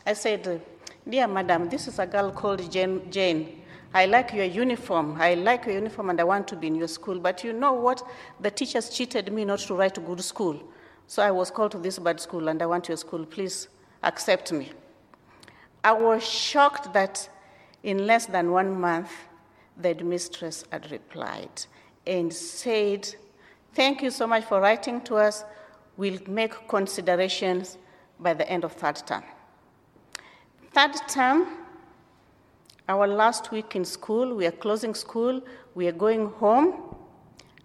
I 0.07 0.13
said, 0.13 0.61
Dear 1.09 1.29
madam, 1.29 1.69
this 1.69 1.87
is 1.87 1.99
a 1.99 2.07
girl 2.07 2.31
called 2.33 2.71
Jane, 2.71 3.11
Jane. 3.11 3.61
I 3.93 4.07
like 4.07 4.33
your 4.33 4.47
uniform. 4.47 5.17
I 5.21 5.35
like 5.35 5.67
your 5.67 5.75
uniform 5.75 6.11
and 6.11 6.21
I 6.21 6.25
want 6.25 6.49
to 6.49 6.57
be 6.57 6.67
in 6.67 6.75
your 6.75 6.89
school. 6.89 7.21
But 7.21 7.45
you 7.45 7.53
know 7.53 7.75
what? 7.75 8.03
The 8.41 8.51
teachers 8.51 8.89
cheated 8.89 9.33
me 9.33 9.45
not 9.45 9.61
to 9.61 9.75
write 9.75 9.95
to 9.95 10.01
good 10.01 10.23
school. 10.25 10.61
So 11.07 11.23
I 11.23 11.31
was 11.31 11.51
called 11.51 11.73
to 11.73 11.79
this 11.79 11.99
bad 11.99 12.19
school 12.21 12.49
and 12.49 12.61
I 12.61 12.67
want 12.67 12.89
your 12.89 12.97
school. 12.97 13.25
Please 13.25 13.69
accept 14.05 14.53
me. 14.53 14.71
I 15.83 15.93
was 15.93 16.27
shocked 16.27 16.93
that 16.95 17.29
in 17.83 18.07
less 18.07 18.27
than 18.27 18.51
one 18.51 18.81
month, 18.81 19.11
the 19.77 19.95
mistress 19.95 20.65
had 20.71 20.91
replied 20.91 21.67
and 22.07 22.33
said, 22.33 23.15
Thank 23.75 24.03
you 24.03 24.11
so 24.11 24.27
much 24.27 24.45
for 24.45 24.61
writing 24.61 25.01
to 25.03 25.17
us. 25.17 25.45
We'll 25.97 26.21
make 26.29 26.69
considerations 26.69 27.77
by 28.21 28.35
the 28.35 28.49
end 28.49 28.65
of 28.65 28.73
third 28.73 29.03
term. 29.05 29.25
Third 30.73 30.95
term, 31.09 31.47
our 32.89 33.07
last 33.07 33.51
week 33.51 33.75
in 33.77 33.85
school, 33.85 34.35
we 34.35 34.47
are 34.47 34.53
closing 34.53 34.95
school, 34.95 35.43
we 35.75 35.89
are 35.89 35.93
going 35.93 36.27
home. 36.31 36.95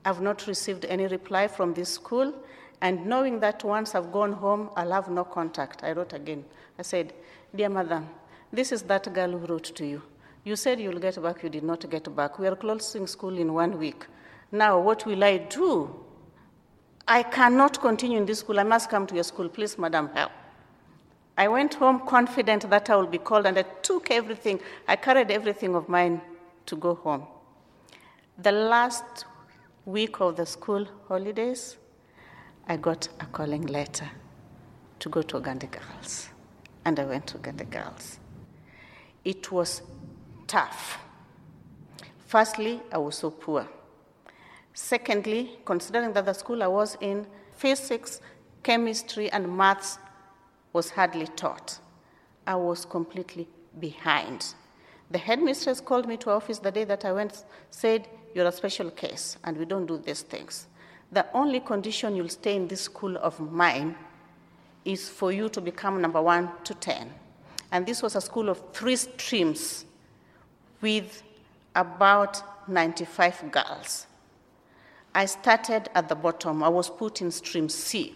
I've 0.04 0.22
not 0.22 0.48
received 0.48 0.86
any 0.86 1.08
reply 1.08 1.48
from 1.48 1.74
this 1.74 1.90
school. 1.90 2.34
And 2.82 3.06
knowing 3.06 3.40
that 3.42 3.64
once 3.64 3.94
I've 3.96 4.12
gone 4.12 4.32
home, 4.32 4.70
I'll 4.76 4.92
have 4.92 5.10
no 5.10 5.24
contact, 5.24 5.84
I 5.84 5.92
wrote 5.92 6.14
again. 6.14 6.46
I 6.78 6.82
said, 6.82 7.14
Dear 7.54 7.70
mother, 7.70 8.04
this 8.54 8.72
is 8.72 8.84
that 8.84 9.14
girl 9.14 9.32
who 9.32 9.46
wrote 9.46 9.76
to 9.76 9.86
you. 9.86 10.02
You 10.44 10.56
said 10.56 10.80
you'll 10.80 11.00
get 11.00 11.22
back, 11.22 11.44
you 11.44 11.50
did 11.50 11.64
not 11.64 11.90
get 11.90 12.16
back. 12.16 12.40
We 12.40 12.48
are 12.48 12.56
closing 12.56 13.06
school 13.08 13.38
in 13.38 13.54
one 13.54 13.78
week. 13.78 14.06
Now, 14.52 14.80
what 14.80 15.06
will 15.06 15.24
I 15.24 15.38
do? 15.38 15.94
I 17.08 17.24
cannot 17.24 17.82
continue 17.82 18.18
in 18.18 18.26
this 18.26 18.40
school. 18.40 18.60
I 18.60 18.64
must 18.64 18.90
come 18.90 19.06
to 19.08 19.16
your 19.16 19.24
school. 19.24 19.50
Please, 19.50 19.78
madam, 19.78 20.10
help. 20.14 20.32
I 21.38 21.48
went 21.48 21.74
home 21.74 22.02
confident 22.06 22.70
that 22.70 22.90
I 22.90 22.96
will 22.96 23.08
be 23.08 23.18
called, 23.18 23.46
and 23.46 23.58
I 23.58 23.64
took 23.82 24.12
everything. 24.12 24.60
I 24.88 24.96
carried 24.96 25.32
everything 25.32 25.76
of 25.76 25.90
mine 25.90 26.22
to 26.66 26.76
go 26.76 26.96
home. 26.96 27.26
The 28.38 28.52
last 28.52 29.26
week 29.86 30.20
of 30.20 30.36
the 30.36 30.46
school 30.46 30.88
holidays, 31.08 31.78
I 32.72 32.78
got 32.78 33.10
a 33.20 33.26
calling 33.26 33.66
letter 33.66 34.08
to 35.00 35.10
go 35.10 35.24
to 35.24 35.38
Ogande 35.38 35.72
Girls. 35.72 36.30
And 36.86 37.00
I 37.00 37.06
went 37.06 37.26
to 37.28 37.40
Ogande 37.40 37.68
Girls. 37.68 38.20
It 39.26 39.52
was 39.52 39.82
tough. 40.46 41.00
Firstly, 42.28 42.80
I 42.92 43.00
was 43.00 43.16
so 43.16 43.32
poor. 43.32 43.68
Secondly, 44.72 45.58
considering 45.66 46.14
that 46.14 46.28
the 46.28 46.34
school 46.34 46.62
I 46.62 46.68
was 46.68 46.96
in, 47.02 47.26
physics, 47.58 48.22
chemistry, 48.62 49.32
and 49.32 49.58
maths 49.58 49.98
was 50.72 50.92
hardly 50.92 51.26
taught. 51.26 51.80
I 52.46 52.56
was 52.56 52.86
completely 52.86 53.48
behind. 53.80 54.54
The 55.10 55.18
headmistress 55.18 55.82
called 55.82 56.08
me 56.08 56.18
to 56.18 56.30
office 56.30 56.60
the 56.60 56.72
day 56.72 56.84
that 56.84 57.04
I 57.04 57.14
went, 57.14 57.46
said, 57.72 58.08
You're 58.36 58.46
a 58.46 58.52
special 58.52 58.92
case, 58.92 59.38
and 59.44 59.58
we 59.58 59.66
don't 59.66 59.88
do 59.88 59.98
these 59.98 60.22
things. 60.22 60.68
The 61.12 61.26
only 61.34 61.60
condition 61.60 62.16
you'll 62.16 62.30
stay 62.30 62.56
in 62.56 62.68
this 62.68 62.82
school 62.82 63.18
of 63.18 63.40
mine 63.40 63.96
is 64.86 65.10
for 65.10 65.32
you 65.32 65.50
to 65.50 65.62
become 65.62 66.02
number 66.02 66.22
one 66.22 66.50
to 66.64 66.74
10. 66.74 67.12
And 67.72 67.86
this 67.86 68.02
was 68.02 68.16
a 68.16 68.22
school 68.22 68.50
of 68.50 68.62
three 68.74 68.96
streams 68.96 69.86
with 70.82 71.24
about 71.76 72.42
95 72.68 73.52
girls. 73.52 74.08
I 75.14 75.26
started 75.26 75.90
at 75.96 76.10
the 76.10 76.16
bottom. 76.16 76.64
I 76.64 76.70
was 76.70 76.90
put 76.90 77.22
in 77.22 77.32
stream 77.32 77.70
C. 77.70 78.16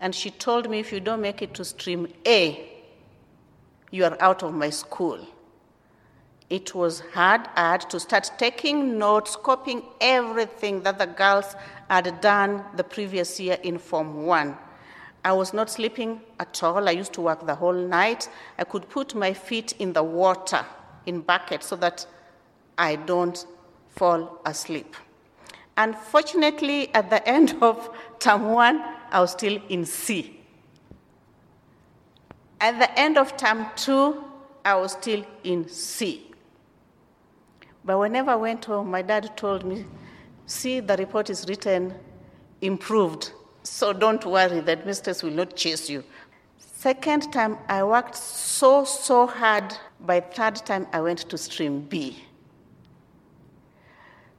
And 0.00 0.14
she 0.14 0.30
told 0.30 0.68
me, 0.68 0.80
if 0.80 0.92
you 0.92 1.00
don't 1.00 1.20
make 1.20 1.42
it 1.42 1.54
to 1.54 1.64
stream 1.64 2.08
A, 2.26 2.72
you 3.90 4.04
are 4.04 4.16
out 4.20 4.42
of 4.42 4.52
my 4.52 4.70
school. 4.70 5.26
It 6.48 6.74
was 6.76 7.00
hard. 7.12 7.48
I 7.56 7.76
to 7.78 7.98
start 7.98 8.30
taking 8.38 8.98
notes, 8.98 9.36
copying 9.36 9.82
everything 10.00 10.82
that 10.82 10.98
the 10.98 11.06
girls 11.06 11.56
had 11.90 12.20
done 12.20 12.64
the 12.76 12.84
previous 12.84 13.40
year 13.40 13.58
in 13.64 13.78
Form 13.78 14.26
1. 14.26 14.56
I 15.24 15.32
was 15.32 15.52
not 15.52 15.68
sleeping 15.68 16.20
at 16.38 16.62
all. 16.62 16.88
I 16.88 16.92
used 16.92 17.12
to 17.14 17.20
work 17.20 17.44
the 17.44 17.54
whole 17.56 17.72
night. 17.72 18.28
I 18.58 18.64
could 18.64 18.88
put 18.88 19.12
my 19.12 19.32
feet 19.32 19.74
in 19.80 19.92
the 19.92 20.04
water 20.04 20.64
in 21.04 21.20
buckets 21.20 21.66
so 21.66 21.76
that 21.76 22.06
I 22.78 22.94
don't 22.94 23.44
fall 23.88 24.40
asleep. 24.46 24.94
Unfortunately, 25.76 26.94
at 26.94 27.10
the 27.10 27.26
end 27.36 27.56
of 27.60 27.90
term 28.20 28.52
one, 28.52 28.84
I 29.10 29.20
was 29.20 29.32
still 29.32 29.60
in 29.68 29.84
C. 29.84 30.40
At 32.60 32.78
the 32.78 32.98
end 32.98 33.18
of 33.18 33.36
term 33.36 33.66
two, 33.74 34.22
I 34.64 34.76
was 34.76 34.92
still 34.92 35.24
in 35.42 35.68
C. 35.68 36.26
But 37.86 37.98
whenever 37.98 38.32
I 38.32 38.36
went 38.36 38.64
home, 38.64 38.90
my 38.90 39.00
dad 39.00 39.36
told 39.36 39.64
me, 39.64 39.86
See, 40.46 40.80
the 40.80 40.96
report 40.96 41.30
is 41.30 41.46
written, 41.48 41.94
improved. 42.60 43.32
So 43.62 43.92
don't 43.92 44.24
worry, 44.24 44.60
the 44.60 44.76
mistress 44.84 45.22
will 45.22 45.32
not 45.32 45.56
chase 45.56 45.88
you. 45.88 46.04
Second 46.58 47.32
time, 47.32 47.58
I 47.68 47.82
worked 47.82 48.16
so, 48.16 48.84
so 48.84 49.26
hard. 49.26 49.76
By 50.00 50.20
third 50.20 50.56
time, 50.56 50.86
I 50.92 51.00
went 51.00 51.20
to 51.30 51.38
stream 51.38 51.80
B. 51.80 52.22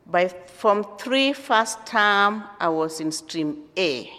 By 0.06 0.30
from 0.30 0.86
3 0.98 1.34
first 1.34 1.86
term, 1.86 2.44
I 2.60 2.70
was 2.70 3.02
in 3.02 3.12
stream 3.12 3.64
A. 3.78 4.10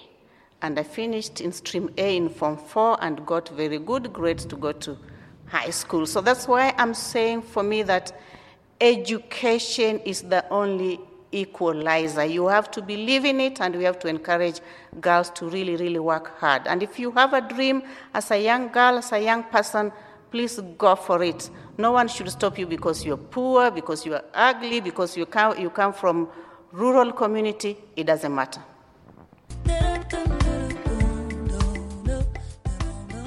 And 0.60 0.78
I 0.78 0.82
finished 0.82 1.40
in 1.40 1.52
stream 1.52 1.90
A 1.96 2.16
in 2.16 2.28
Form 2.28 2.58
4 2.58 2.98
and 3.00 3.24
got 3.24 3.48
very 3.50 3.78
good 3.78 4.12
grades 4.12 4.44
to 4.46 4.56
go 4.56 4.72
to 4.72 4.98
high 5.46 5.70
school. 5.70 6.04
So 6.04 6.20
that's 6.20 6.46
why 6.46 6.74
I'm 6.76 6.92
saying 6.92 7.42
for 7.42 7.62
me 7.62 7.82
that 7.84 8.12
education 8.80 10.00
is 10.00 10.22
the 10.22 10.48
only 10.50 11.00
equalizer. 11.32 12.24
You 12.24 12.48
have 12.48 12.70
to 12.72 12.82
believe 12.82 13.24
in 13.24 13.40
it, 13.40 13.60
and 13.60 13.76
we 13.76 13.84
have 13.84 13.98
to 14.00 14.08
encourage 14.08 14.60
girls 15.00 15.30
to 15.30 15.48
really, 15.48 15.76
really 15.76 15.98
work 15.98 16.38
hard. 16.38 16.66
And 16.66 16.82
if 16.82 16.98
you 16.98 17.10
have 17.12 17.32
a 17.34 17.40
dream 17.40 17.82
as 18.14 18.30
a 18.30 18.42
young 18.42 18.68
girl, 18.68 18.98
as 18.98 19.12
a 19.12 19.22
young 19.22 19.44
person, 19.44 19.92
please 20.30 20.60
go 20.76 20.94
for 20.94 21.22
it. 21.22 21.50
No 21.76 21.92
one 21.92 22.08
should 22.08 22.30
stop 22.30 22.58
you 22.58 22.66
because 22.66 23.04
you're 23.04 23.16
poor, 23.16 23.70
because 23.70 24.04
you're 24.06 24.22
ugly, 24.34 24.80
because 24.80 25.16
you 25.16 25.26
come, 25.26 25.58
you 25.58 25.70
come 25.70 25.92
from 25.92 26.28
rural 26.72 27.12
community. 27.12 27.76
It 27.96 28.04
doesn't 28.04 28.34
matter. 28.34 28.62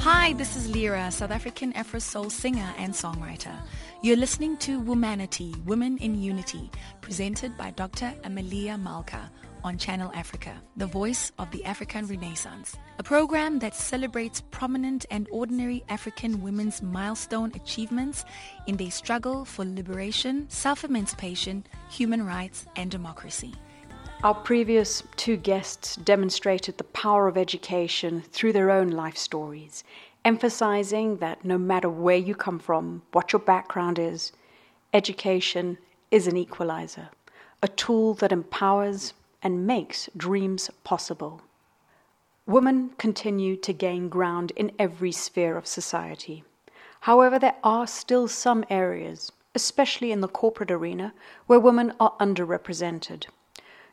Hi, 0.03 0.33
this 0.33 0.55
is 0.55 0.75
Lyra, 0.75 1.11
South 1.11 1.29
African 1.29 1.73
Afro 1.73 1.99
Soul 1.99 2.31
singer 2.31 2.73
and 2.79 2.91
songwriter. 2.91 3.55
You're 4.01 4.17
listening 4.17 4.57
to 4.57 4.81
Womanity, 4.81 5.63
Women 5.63 5.99
in 5.99 6.19
Unity, 6.19 6.71
presented 7.01 7.55
by 7.55 7.69
Dr. 7.69 8.11
Amelia 8.23 8.79
Malka 8.79 9.29
on 9.63 9.77
Channel 9.77 10.11
Africa, 10.15 10.59
the 10.75 10.87
voice 10.87 11.31
of 11.37 11.51
the 11.51 11.63
African 11.65 12.07
Renaissance, 12.07 12.75
a 12.97 13.03
program 13.03 13.59
that 13.59 13.75
celebrates 13.75 14.41
prominent 14.49 15.05
and 15.11 15.27
ordinary 15.29 15.83
African 15.87 16.41
women's 16.41 16.81
milestone 16.81 17.51
achievements 17.53 18.25
in 18.65 18.77
their 18.77 18.89
struggle 18.89 19.45
for 19.45 19.65
liberation, 19.65 20.49
self-emancipation, 20.49 21.63
human 21.91 22.25
rights, 22.25 22.65
and 22.75 22.89
democracy. 22.89 23.53
Our 24.23 24.35
previous 24.35 25.01
two 25.15 25.35
guests 25.35 25.95
demonstrated 25.95 26.77
the 26.77 26.83
power 26.83 27.27
of 27.27 27.39
education 27.39 28.21
through 28.31 28.53
their 28.53 28.69
own 28.69 28.91
life 28.91 29.17
stories, 29.17 29.83
emphasizing 30.23 31.17
that 31.17 31.43
no 31.43 31.57
matter 31.57 31.89
where 31.89 32.17
you 32.17 32.35
come 32.35 32.59
from, 32.59 33.01
what 33.13 33.33
your 33.33 33.39
background 33.39 33.97
is, 33.97 34.31
education 34.93 35.79
is 36.11 36.27
an 36.27 36.37
equalizer, 36.37 37.09
a 37.63 37.67
tool 37.67 38.13
that 38.13 38.31
empowers, 38.31 39.15
and 39.41 39.65
makes 39.65 40.07
dreams 40.15 40.69
possible. 40.83 41.41
Women 42.45 42.91
continue 42.99 43.55
to 43.55 43.73
gain 43.73 44.07
ground 44.07 44.51
in 44.55 44.71
every 44.77 45.11
sphere 45.11 45.57
of 45.57 45.65
society. 45.65 46.43
However, 46.99 47.39
there 47.39 47.55
are 47.63 47.87
still 47.87 48.27
some 48.27 48.65
areas, 48.69 49.31
especially 49.55 50.11
in 50.11 50.21
the 50.21 50.27
corporate 50.27 50.69
arena, 50.69 51.15
where 51.47 51.59
women 51.59 51.93
are 51.99 52.13
underrepresented. 52.19 53.25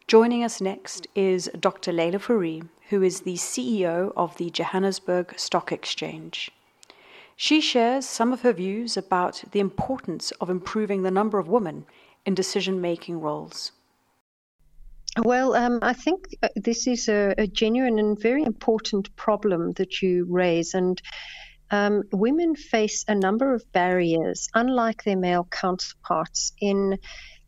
Joining 0.09 0.43
us 0.43 0.63
next 0.63 1.07
is 1.15 1.51
Dr. 1.61 1.93
Leila 1.93 2.19
Fourie, 2.19 2.63
who 2.89 3.03
is 3.03 3.21
the 3.21 3.35
CEO 3.35 4.11
of 4.17 4.35
the 4.39 4.49
Johannesburg 4.49 5.39
Stock 5.39 5.71
Exchange. 5.71 6.51
She 7.37 7.61
shares 7.61 8.07
some 8.07 8.33
of 8.33 8.41
her 8.41 8.55
views 8.55 8.97
about 8.97 9.45
the 9.53 9.61
importance 9.61 10.31
of 10.41 10.49
improving 10.49 11.03
the 11.03 11.11
number 11.11 11.39
of 11.39 11.47
women 11.47 11.85
in 12.25 12.35
decision 12.35 12.81
making 12.81 13.21
roles. 13.21 13.73
Well, 15.19 15.55
um, 15.55 15.79
I 15.83 15.93
think 15.93 16.35
uh, 16.43 16.49
this 16.57 16.87
is 16.87 17.11
a, 17.11 17.35
a, 17.37 17.47
genuine 17.47 17.99
and 17.99 18.19
very 18.19 18.45
important 18.45 19.15
problem 19.15 19.73
that 19.73 20.01
you 20.01 20.25
raise. 20.31 20.73
And 20.73 21.03
um, 21.71 22.05
women 22.13 22.55
face 22.57 23.05
a 23.09 23.15
number 23.15 23.53
of 23.53 23.71
barriers, 23.73 24.49
unlike 24.55 25.05
their 25.05 25.19
male 25.19 25.47
counterparts, 25.51 26.55
in 26.63 26.99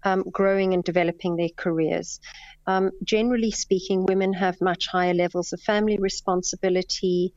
um, 0.03 0.25
growing 0.31 0.75
and 0.75 0.85
developing 0.85 1.37
their 1.37 1.51
careers. 1.57 2.21
Um, 2.67 2.91
generally 3.05 3.51
speaking, 3.51 4.07
women 4.07 4.33
have 4.33 4.61
much 4.61 4.87
higher 4.87 5.15
levels 5.15 5.53
of 5.53 5.61
family 5.61 5.99
responsibility. 5.99 7.33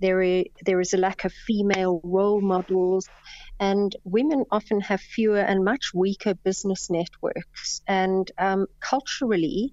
There 0.00 0.20
is, 0.20 0.44
there 0.64 0.80
is 0.80 0.92
a 0.92 0.98
lack 0.98 1.24
of 1.24 1.32
female 1.32 2.00
role 2.02 2.40
models, 2.40 3.08
and 3.60 3.94
women 4.04 4.44
often 4.50 4.80
have 4.80 5.00
fewer 5.00 5.38
and 5.38 5.64
much 5.64 5.92
weaker 5.94 6.34
business 6.34 6.90
networks. 6.90 7.80
And 7.86 8.30
um, 8.38 8.66
culturally, 8.80 9.72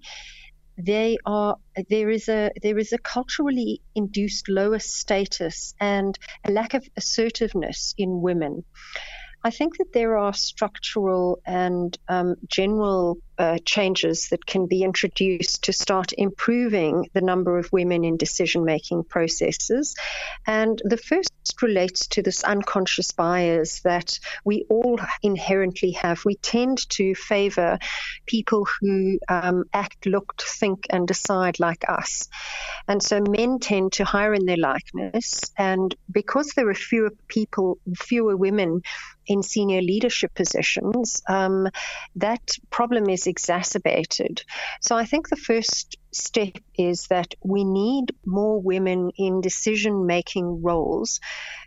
they 0.78 1.18
are 1.26 1.56
there 1.88 2.10
is 2.10 2.28
a 2.28 2.50
there 2.62 2.78
is 2.78 2.92
a 2.92 2.98
culturally 2.98 3.80
induced 3.94 4.48
lower 4.48 4.78
status 4.78 5.74
and 5.80 6.18
a 6.44 6.50
lack 6.50 6.74
of 6.74 6.86
assertiveness 6.96 7.94
in 7.98 8.22
women. 8.22 8.64
I 9.44 9.50
think 9.50 9.78
that 9.78 9.92
there 9.92 10.16
are 10.16 10.32
structural 10.32 11.40
and 11.44 11.98
um, 12.08 12.36
general 12.46 13.18
uh, 13.42 13.58
changes 13.64 14.28
that 14.28 14.46
can 14.46 14.66
be 14.66 14.84
introduced 14.84 15.64
to 15.64 15.72
start 15.72 16.12
improving 16.16 17.10
the 17.12 17.20
number 17.20 17.58
of 17.58 17.72
women 17.72 18.04
in 18.04 18.16
decision 18.16 18.64
making 18.64 19.02
processes. 19.02 19.96
And 20.46 20.80
the 20.84 20.96
first 20.96 21.32
relates 21.60 22.06
to 22.08 22.22
this 22.22 22.44
unconscious 22.44 23.10
bias 23.10 23.80
that 23.80 24.20
we 24.44 24.64
all 24.70 25.00
inherently 25.22 25.92
have. 25.92 26.24
We 26.24 26.36
tend 26.36 26.88
to 26.90 27.14
favor 27.16 27.78
people 28.26 28.66
who 28.80 29.18
um, 29.28 29.64
act, 29.72 30.06
look, 30.06 30.40
think, 30.40 30.86
and 30.90 31.08
decide 31.08 31.58
like 31.58 31.84
us. 31.88 32.28
And 32.86 33.02
so 33.02 33.20
men 33.20 33.58
tend 33.58 33.92
to 33.94 34.04
hire 34.04 34.34
in 34.34 34.46
their 34.46 34.56
likeness. 34.56 35.40
And 35.58 35.94
because 36.10 36.52
there 36.54 36.68
are 36.68 36.74
fewer 36.74 37.10
people, 37.26 37.78
fewer 37.96 38.36
women 38.36 38.82
in 39.26 39.42
senior 39.42 39.80
leadership 39.80 40.34
positions, 40.34 41.22
um, 41.28 41.68
that 42.16 42.56
problem 42.70 43.08
is 43.08 43.26
exacerbated. 43.32 44.44
So 44.80 44.96
I 45.02 45.06
think 45.10 45.28
the 45.28 45.44
first 45.50 45.96
step 46.12 46.54
is 46.76 47.06
that 47.08 47.34
we 47.42 47.64
need 47.64 48.14
more 48.26 48.60
women 48.60 49.10
in 49.16 49.40
decision 49.40 50.06
making 50.06 50.62
roles 50.62 51.20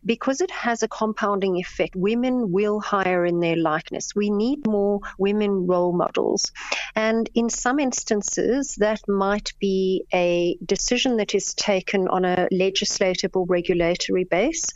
because 0.06 0.40
it 0.42 0.52
has 0.52 0.84
a 0.84 0.88
compounding 0.88 1.56
effect. 1.58 1.96
Women 1.96 2.52
will 2.52 2.80
hire 2.80 3.26
in 3.26 3.40
their 3.40 3.56
likeness. 3.56 4.16
We 4.16 4.30
need 4.30 4.68
more 4.68 5.00
women 5.18 5.66
role 5.66 5.94
models. 5.94 6.52
And 6.96 7.28
in 7.34 7.50
some 7.50 7.80
instances, 7.80 8.76
that 8.86 9.02
might 9.08 9.54
be 9.60 10.06
a 10.14 10.58
decision 10.64 11.18
that 11.18 11.34
is 11.34 11.56
taken 11.56 12.08
on 12.08 12.24
a 12.24 12.48
legislative 12.52 13.32
or 13.36 13.46
regulatory 13.48 14.26
base, 14.26 14.68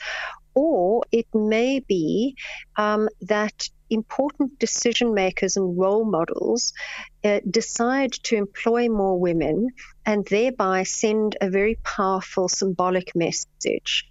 or 0.55 1.03
it 1.11 1.27
may 1.33 1.79
be 1.79 2.35
um, 2.75 3.07
that 3.21 3.69
important 3.89 4.59
decision 4.59 5.13
makers 5.13 5.57
and 5.57 5.77
role 5.77 6.05
models 6.05 6.73
uh, 7.23 7.39
decide 7.49 8.11
to 8.11 8.35
employ 8.35 8.89
more 8.89 9.19
women 9.19 9.69
and 10.05 10.25
thereby 10.25 10.83
send 10.83 11.37
a 11.41 11.49
very 11.49 11.75
powerful 11.83 12.47
symbolic 12.47 13.15
message. 13.15 14.09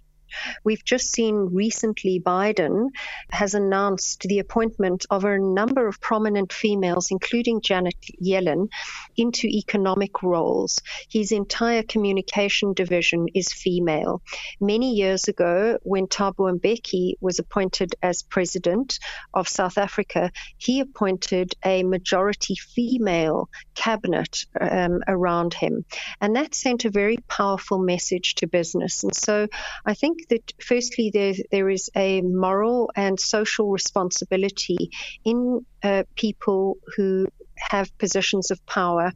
We've 0.63 0.83
just 0.83 1.11
seen 1.11 1.49
recently 1.53 2.19
Biden 2.19 2.89
has 3.31 3.53
announced 3.53 4.21
the 4.21 4.39
appointment 4.39 5.05
of 5.09 5.25
a 5.25 5.39
number 5.39 5.87
of 5.87 6.01
prominent 6.01 6.53
females, 6.53 7.11
including 7.11 7.61
Janet 7.61 7.95
Yellen, 8.21 8.69
into 9.17 9.47
economic 9.47 10.23
roles. 10.23 10.81
His 11.09 11.31
entire 11.31 11.83
communication 11.83 12.73
division 12.73 13.27
is 13.33 13.51
female. 13.51 14.21
Many 14.59 14.95
years 14.95 15.27
ago, 15.27 15.77
when 15.83 16.07
Thabo 16.07 16.59
Mbeki 16.59 17.13
was 17.19 17.39
appointed 17.39 17.95
as 18.01 18.23
president 18.23 18.99
of 19.33 19.47
South 19.47 19.77
Africa, 19.77 20.31
he 20.57 20.79
appointed 20.79 21.53
a 21.63 21.83
majority 21.83 22.55
female 22.55 23.49
cabinet 23.75 24.45
um, 24.59 24.99
around 25.07 25.53
him. 25.53 25.85
And 26.21 26.35
that 26.35 26.55
sent 26.55 26.85
a 26.85 26.89
very 26.89 27.17
powerful 27.27 27.79
message 27.79 28.35
to 28.35 28.47
business. 28.47 29.03
And 29.03 29.15
so 29.15 29.47
I 29.85 29.93
think 29.93 30.18
that 30.29 30.53
firstly, 30.61 31.11
there, 31.13 31.33
there 31.51 31.69
is 31.69 31.89
a 31.95 32.21
moral 32.21 32.91
and 32.95 33.19
social 33.19 33.69
responsibility 33.69 34.91
in 35.25 35.65
uh, 35.83 36.03
people 36.15 36.77
who 36.95 37.27
have 37.59 37.95
positions 37.97 38.51
of 38.51 38.65
power 38.65 39.11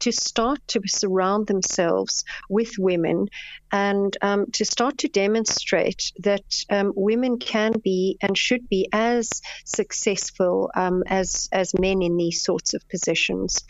to 0.00 0.12
start 0.12 0.58
to 0.68 0.80
surround 0.86 1.46
themselves 1.46 2.24
with 2.48 2.72
women 2.78 3.26
and 3.72 4.16
um, 4.22 4.46
to 4.52 4.64
start 4.64 4.98
to 4.98 5.08
demonstrate 5.08 6.12
that 6.18 6.64
um, 6.70 6.92
women 6.94 7.38
can 7.38 7.72
be 7.82 8.18
and 8.20 8.36
should 8.36 8.68
be 8.68 8.88
as 8.92 9.40
successful 9.64 10.70
um, 10.74 11.02
as 11.06 11.48
as 11.52 11.78
men 11.78 12.02
in 12.02 12.16
these 12.16 12.42
sorts 12.42 12.74
of 12.74 12.88
positions. 12.88 13.64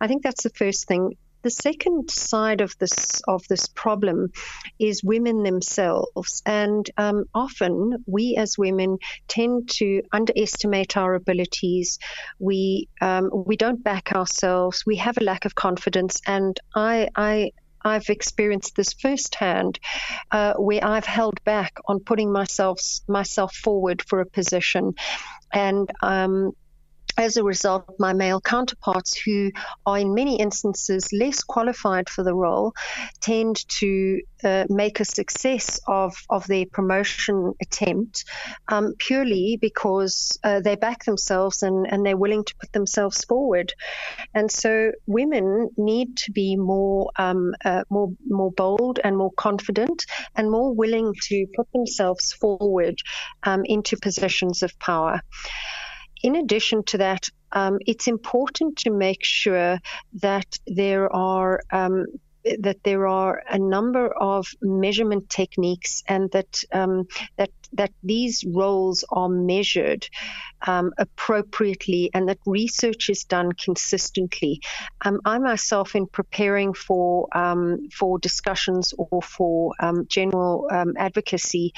I 0.00 0.06
think 0.06 0.22
that's 0.22 0.42
the 0.42 0.50
first 0.50 0.86
thing. 0.86 1.16
The 1.42 1.50
second 1.50 2.10
side 2.10 2.60
of 2.60 2.76
this 2.78 3.22
of 3.26 3.46
this 3.48 3.66
problem 3.68 4.30
is 4.78 5.02
women 5.02 5.42
themselves, 5.42 6.42
and 6.44 6.88
um, 6.96 7.24
often 7.34 8.04
we 8.06 8.36
as 8.36 8.58
women 8.58 8.98
tend 9.26 9.70
to 9.70 10.02
underestimate 10.12 10.96
our 10.96 11.14
abilities. 11.14 11.98
We 12.38 12.88
um, 13.00 13.30
we 13.32 13.56
don't 13.56 13.82
back 13.82 14.12
ourselves. 14.12 14.84
We 14.84 14.96
have 14.96 15.18
a 15.18 15.24
lack 15.24 15.44
of 15.46 15.54
confidence, 15.54 16.20
and 16.26 16.58
I 16.74 17.08
I 17.16 17.52
I've 17.82 18.10
experienced 18.10 18.76
this 18.76 18.92
firsthand, 18.92 19.78
uh, 20.30 20.54
where 20.54 20.84
I've 20.84 21.06
held 21.06 21.42
back 21.44 21.78
on 21.86 22.00
putting 22.00 22.32
myself 22.32 22.80
myself 23.08 23.54
forward 23.54 24.02
for 24.02 24.20
a 24.20 24.26
position, 24.26 24.94
and 25.52 25.90
um, 26.02 26.52
as 27.20 27.36
a 27.36 27.44
result, 27.44 27.84
my 27.98 28.12
male 28.12 28.40
counterparts, 28.40 29.16
who 29.16 29.50
are 29.84 29.98
in 29.98 30.14
many 30.14 30.40
instances 30.40 31.12
less 31.12 31.42
qualified 31.42 32.08
for 32.08 32.24
the 32.24 32.34
role, 32.34 32.72
tend 33.20 33.68
to 33.68 34.20
uh, 34.42 34.64
make 34.68 35.00
a 35.00 35.04
success 35.04 35.80
of, 35.86 36.14
of 36.30 36.46
their 36.46 36.64
promotion 36.66 37.52
attempt 37.60 38.24
um, 38.68 38.94
purely 38.98 39.58
because 39.60 40.38
uh, 40.42 40.60
they 40.60 40.76
back 40.76 41.04
themselves 41.04 41.62
and, 41.62 41.86
and 41.90 42.04
they're 42.04 42.16
willing 42.16 42.44
to 42.44 42.54
put 42.56 42.72
themselves 42.72 43.22
forward. 43.24 43.74
And 44.34 44.50
so 44.50 44.92
women 45.06 45.70
need 45.76 46.16
to 46.18 46.32
be 46.32 46.56
more, 46.56 47.10
um, 47.16 47.52
uh, 47.64 47.84
more, 47.90 48.12
more 48.26 48.50
bold 48.50 48.98
and 49.04 49.16
more 49.16 49.32
confident 49.36 50.06
and 50.34 50.50
more 50.50 50.74
willing 50.74 51.14
to 51.24 51.46
put 51.54 51.70
themselves 51.72 52.32
forward 52.32 52.98
um, 53.42 53.62
into 53.64 53.98
positions 53.98 54.62
of 54.62 54.78
power 54.78 55.20
in 56.22 56.36
addition 56.36 56.82
to 56.84 56.98
that, 56.98 57.28
um, 57.52 57.78
it's 57.86 58.06
important 58.06 58.78
to 58.78 58.90
make 58.90 59.24
sure 59.24 59.78
that 60.14 60.58
there 60.66 61.14
are 61.14 61.60
um, 61.70 62.06
that 62.60 62.82
there 62.84 63.06
are 63.06 63.42
a 63.50 63.58
number 63.58 64.08
of 64.08 64.46
measurement 64.62 65.28
techniques 65.28 66.02
and 66.08 66.30
that 66.30 66.64
um, 66.72 67.06
that 67.36 67.50
that 67.72 67.92
these 68.02 68.44
roles 68.44 69.04
are 69.10 69.28
measured 69.28 70.08
um, 70.66 70.92
appropriately 70.98 72.10
and 72.12 72.28
that 72.28 72.38
research 72.46 73.08
is 73.08 73.24
done 73.24 73.52
consistently. 73.52 74.60
Um, 75.02 75.20
I 75.24 75.38
myself, 75.38 75.94
in 75.94 76.06
preparing 76.06 76.74
for 76.74 77.28
um, 77.36 77.88
for 77.90 78.18
discussions 78.18 78.92
or 78.98 79.22
for 79.22 79.72
um, 79.80 80.06
general 80.08 80.68
um, 80.70 80.94
advocacy 80.96 81.72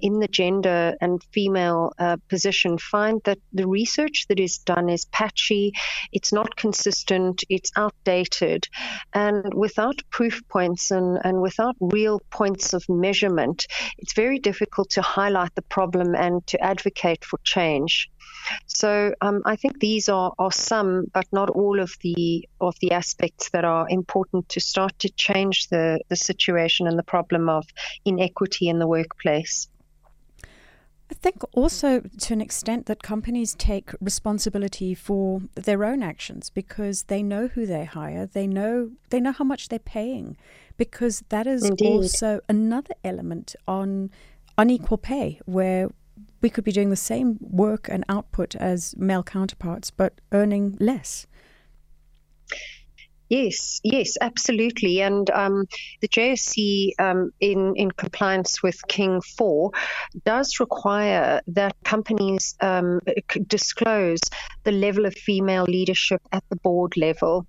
in 0.00 0.18
the 0.20 0.28
gender 0.28 0.94
and 1.00 1.22
female 1.32 1.92
uh, 1.98 2.16
position, 2.28 2.78
find 2.78 3.20
that 3.24 3.38
the 3.52 3.66
research 3.66 4.26
that 4.28 4.40
is 4.40 4.58
done 4.58 4.88
is 4.88 5.04
patchy, 5.06 5.72
it's 6.12 6.32
not 6.32 6.56
consistent, 6.56 7.44
it's 7.48 7.72
outdated, 7.76 8.66
and 9.12 9.52
without 9.54 10.00
proof 10.10 10.42
points 10.48 10.90
and, 10.90 11.18
and 11.24 11.40
without 11.40 11.76
real 11.80 12.20
points 12.30 12.72
of 12.72 12.88
measurement, 12.88 13.66
it's 13.98 14.14
very 14.14 14.38
difficult 14.38 14.90
to 14.90 15.02
highlight 15.18 15.54
the 15.54 15.66
problem 15.78 16.08
and 16.14 16.34
to 16.46 16.56
advocate 16.72 17.24
for 17.24 17.38
change. 17.42 18.10
So 18.66 18.90
um, 19.20 19.42
I 19.52 19.56
think 19.56 19.80
these 19.80 20.08
are, 20.08 20.32
are 20.38 20.52
some, 20.52 20.90
but 21.12 21.26
not 21.32 21.48
all 21.50 21.80
of 21.80 21.90
the 22.04 22.48
of 22.60 22.74
the 22.82 22.92
aspects 22.92 23.50
that 23.50 23.64
are 23.64 23.86
important 23.88 24.48
to 24.54 24.60
start 24.60 24.92
to 25.04 25.08
change 25.26 25.56
the, 25.68 25.86
the 26.08 26.16
situation 26.16 26.86
and 26.86 26.96
the 26.98 27.08
problem 27.14 27.48
of 27.48 27.64
inequity 28.04 28.68
in 28.68 28.78
the 28.78 28.86
workplace. 28.86 29.68
I 31.10 31.14
think 31.14 31.36
also 31.52 32.00
to 32.00 32.32
an 32.32 32.40
extent 32.40 32.86
that 32.86 33.02
companies 33.02 33.54
take 33.54 33.88
responsibility 34.00 34.94
for 34.94 35.40
their 35.54 35.84
own 35.84 36.02
actions 36.02 36.50
because 36.50 37.04
they 37.04 37.22
know 37.22 37.46
who 37.54 37.64
they 37.64 37.84
hire, 37.84 38.26
they 38.26 38.46
know 38.46 38.90
they 39.10 39.20
know 39.20 39.32
how 39.32 39.44
much 39.44 39.68
they're 39.68 39.90
paying, 40.00 40.36
because 40.76 41.22
that 41.28 41.46
is 41.46 41.62
Indeed. 41.62 41.86
also 41.86 42.40
another 42.48 42.94
element 43.02 43.54
on 43.66 44.10
unequal 44.58 44.98
pay 44.98 45.40
where 45.46 45.88
we 46.40 46.50
could 46.50 46.64
be 46.64 46.72
doing 46.72 46.90
the 46.90 46.96
same 46.96 47.38
work 47.40 47.88
and 47.88 48.04
output 48.08 48.54
as 48.56 48.94
male 48.96 49.22
counterparts 49.22 49.90
but 49.90 50.20
earning 50.32 50.76
less. 50.80 51.26
Yes, 53.28 53.80
yes, 53.82 54.16
absolutely. 54.20 55.00
And 55.00 55.28
um, 55.30 55.66
the 56.00 56.08
JSE, 56.08 56.92
um, 56.98 57.32
in, 57.40 57.74
in 57.76 57.90
compliance 57.90 58.62
with 58.62 58.86
King 58.86 59.20
4, 59.20 59.72
does 60.24 60.60
require 60.60 61.40
that 61.48 61.74
companies 61.84 62.54
um, 62.60 63.00
disclose 63.46 64.20
the 64.64 64.72
level 64.72 65.06
of 65.06 65.14
female 65.14 65.64
leadership 65.64 66.20
at 66.32 66.44
the 66.50 66.56
board 66.56 66.96
level. 66.96 67.46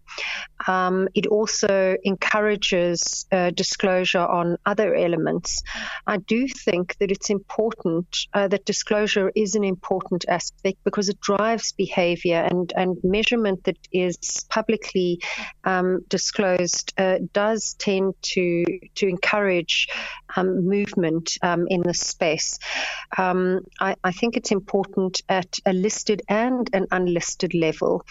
Um, 0.68 1.08
it 1.14 1.28
also 1.28 1.96
encourages 2.04 3.26
uh, 3.32 3.52
disclosure 3.52 4.26
on 4.26 4.58
other 4.66 4.96
elements. 4.96 5.62
I 6.08 6.18
do 6.18 6.48
think 6.48 6.98
that 7.00 7.12
it's 7.12 7.30
important 7.30 8.08
uh, 8.34 8.48
that 8.48 8.66
disclosure 8.66 9.32
is 9.36 9.56
an 9.56 9.64
important 9.64 10.26
aspect 10.28 10.78
because 10.84 11.10
it 11.10 11.20
drives 11.22 11.72
behavior 11.72 12.38
and, 12.38 12.74
and 12.76 12.98
measurement 13.04 13.64
that 13.66 13.78
is 13.92 14.46
publicly 14.50 15.20
um, 15.68 16.00
disclosed 16.08 16.94
uh, 16.98 17.18
does 17.34 17.74
tend 17.74 18.14
to 18.22 18.64
to 18.96 19.08
encourage 19.08 19.90
um, 20.36 20.66
movement 20.66 21.38
um, 21.42 21.66
in 21.68 21.82
this 21.82 22.00
space. 22.00 22.58
Um, 23.18 23.62
I, 23.80 23.96
I, 24.04 24.12
think 24.12 24.38
it's 24.38 24.52
important 24.52 25.22
at 25.28 25.60
a 25.66 25.74
listed 25.74 26.22
and 26.30 26.70
an 26.74 26.88
unlisted 26.92 27.54
level 27.54 28.04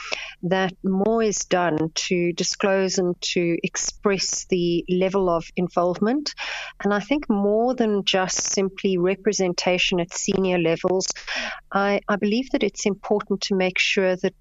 that 0.43 0.75
more 0.85 1.23
is 1.23 1.39
done 1.47 1.91
to 1.95 2.33
disclose 2.35 2.99
and 2.99 3.19
to 3.21 3.57
express 3.63 4.45
the 4.47 4.85
level 4.89 5.31
of 5.31 5.47
involvement. 5.57 6.35
And 6.85 6.93
I 6.93 7.01
think 7.01 7.29
more 7.31 7.75
than 7.75 8.05
just 8.05 8.53
simply 8.53 8.99
representation 8.99 10.01
at 10.01 10.13
senior 10.13 10.59
levels, 10.59 11.07
I, 11.73 12.01
I 12.09 12.17
believe 12.17 12.51
that 12.51 12.63
it's 12.63 12.87
important 12.87 13.43
to 13.43 13.55
make 13.55 13.79
sure 13.79 14.17
that 14.17 14.35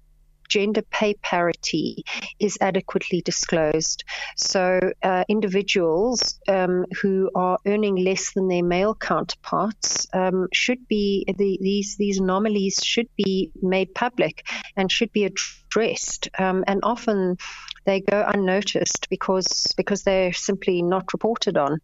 gender 0.48 0.82
pay 0.82 1.14
parity 1.14 2.04
is 2.38 2.58
adequately 2.60 3.20
disclosed. 3.22 4.04
So, 4.36 4.80
uh, 5.02 5.24
individuals 5.28 6.38
um, 6.48 6.86
who 7.00 7.30
are 7.34 7.58
earning 7.66 7.96
less 7.96 8.32
than 8.32 8.48
their 8.48 8.64
male 8.64 8.94
counterparts 8.94 10.06
um, 10.12 10.48
should 10.52 10.86
be 10.88 11.24
the, 11.26 11.58
these 11.60 11.96
these 11.96 12.18
anomalies 12.18 12.80
should 12.82 13.08
be 13.16 13.50
made 13.62 13.94
public 13.94 14.46
and 14.76 14.90
should 14.90 15.12
be 15.12 15.24
addressed. 15.24 16.28
Um, 16.38 16.64
and 16.66 16.80
often 16.82 17.36
they 17.84 18.00
go 18.00 18.24
unnoticed 18.26 19.08
because 19.08 19.72
because 19.76 20.02
they're 20.02 20.32
simply 20.32 20.82
not 20.82 21.12
reported 21.12 21.56
on. 21.56 21.80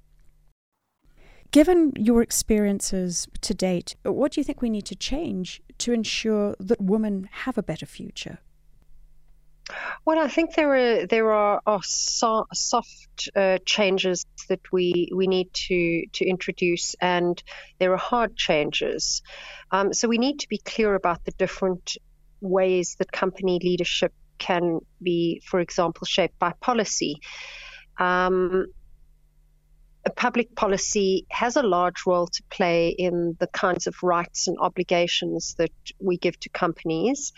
Given 1.52 1.92
your 1.96 2.22
experiences 2.22 3.28
to 3.42 3.52
date, 3.52 3.94
what 4.04 4.32
do 4.32 4.40
you 4.40 4.44
think 4.44 4.62
we 4.62 4.70
need 4.70 4.86
to 4.86 4.96
change 4.96 5.60
to 5.78 5.92
ensure 5.92 6.56
that 6.58 6.80
women 6.80 7.28
have 7.30 7.58
a 7.58 7.62
better 7.62 7.84
future? 7.84 8.38
Well, 10.04 10.18
I 10.18 10.28
think 10.28 10.54
there 10.54 10.74
are 10.74 11.06
there 11.06 11.32
are, 11.32 11.60
are 11.66 11.82
so, 11.82 12.46
soft 12.52 13.30
uh, 13.36 13.58
changes 13.64 14.26
that 14.48 14.60
we 14.72 15.10
we 15.14 15.26
need 15.26 15.52
to 15.52 16.06
to 16.12 16.24
introduce, 16.24 16.94
and 17.00 17.42
there 17.78 17.92
are 17.92 17.98
hard 17.98 18.36
changes. 18.36 19.22
Um, 19.70 19.92
so 19.92 20.08
we 20.08 20.18
need 20.18 20.40
to 20.40 20.48
be 20.48 20.58
clear 20.58 20.94
about 20.94 21.24
the 21.24 21.32
different 21.32 21.96
ways 22.40 22.96
that 22.98 23.12
company 23.12 23.60
leadership 23.62 24.12
can 24.38 24.80
be, 25.00 25.40
for 25.46 25.60
example, 25.60 26.04
shaped 26.04 26.38
by 26.38 26.52
policy. 26.60 27.20
Um, 27.98 28.66
public 30.16 30.54
policy 30.56 31.26
has 31.30 31.56
a 31.56 31.62
large 31.62 32.06
role 32.06 32.26
to 32.26 32.42
play 32.50 32.88
in 32.88 33.36
the 33.38 33.46
kinds 33.46 33.86
of 33.86 33.94
rights 34.02 34.48
and 34.48 34.58
obligations 34.58 35.54
that 35.58 35.70
we 36.00 36.16
give 36.16 36.38
to 36.40 36.48
companies 36.48 37.32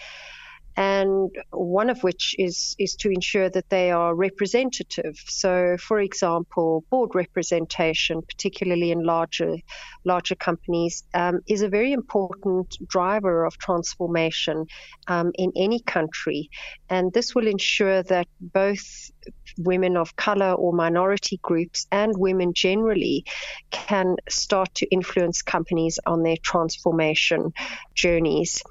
and 0.76 1.30
one 1.50 1.90
of 1.90 2.02
which 2.02 2.34
is 2.38 2.74
is 2.78 2.96
to 2.96 3.10
ensure 3.10 3.48
that 3.50 3.68
they 3.68 3.90
are 3.90 4.14
representative. 4.14 5.16
So, 5.26 5.76
for 5.78 6.00
example, 6.00 6.84
board 6.90 7.14
representation, 7.14 8.22
particularly 8.22 8.90
in 8.90 9.04
larger 9.04 9.56
larger 10.04 10.34
companies, 10.34 11.04
um, 11.14 11.40
is 11.48 11.62
a 11.62 11.68
very 11.68 11.92
important 11.92 12.76
driver 12.86 13.44
of 13.44 13.56
transformation 13.58 14.66
um, 15.06 15.32
in 15.34 15.52
any 15.56 15.80
country, 15.80 16.50
and 16.90 17.12
this 17.12 17.34
will 17.34 17.46
ensure 17.46 18.02
that 18.02 18.26
both 18.40 19.10
women 19.58 19.96
of 19.96 20.16
color 20.16 20.52
or 20.52 20.72
minority 20.72 21.38
groups 21.42 21.86
and 21.90 22.16
women 22.16 22.52
generally 22.54 23.24
can 23.70 24.16
start 24.28 24.74
to 24.74 24.86
influence 24.86 25.42
companies 25.42 25.98
on 26.06 26.22
their 26.22 26.36
transformation 26.42 27.52
journeys. 27.94 28.62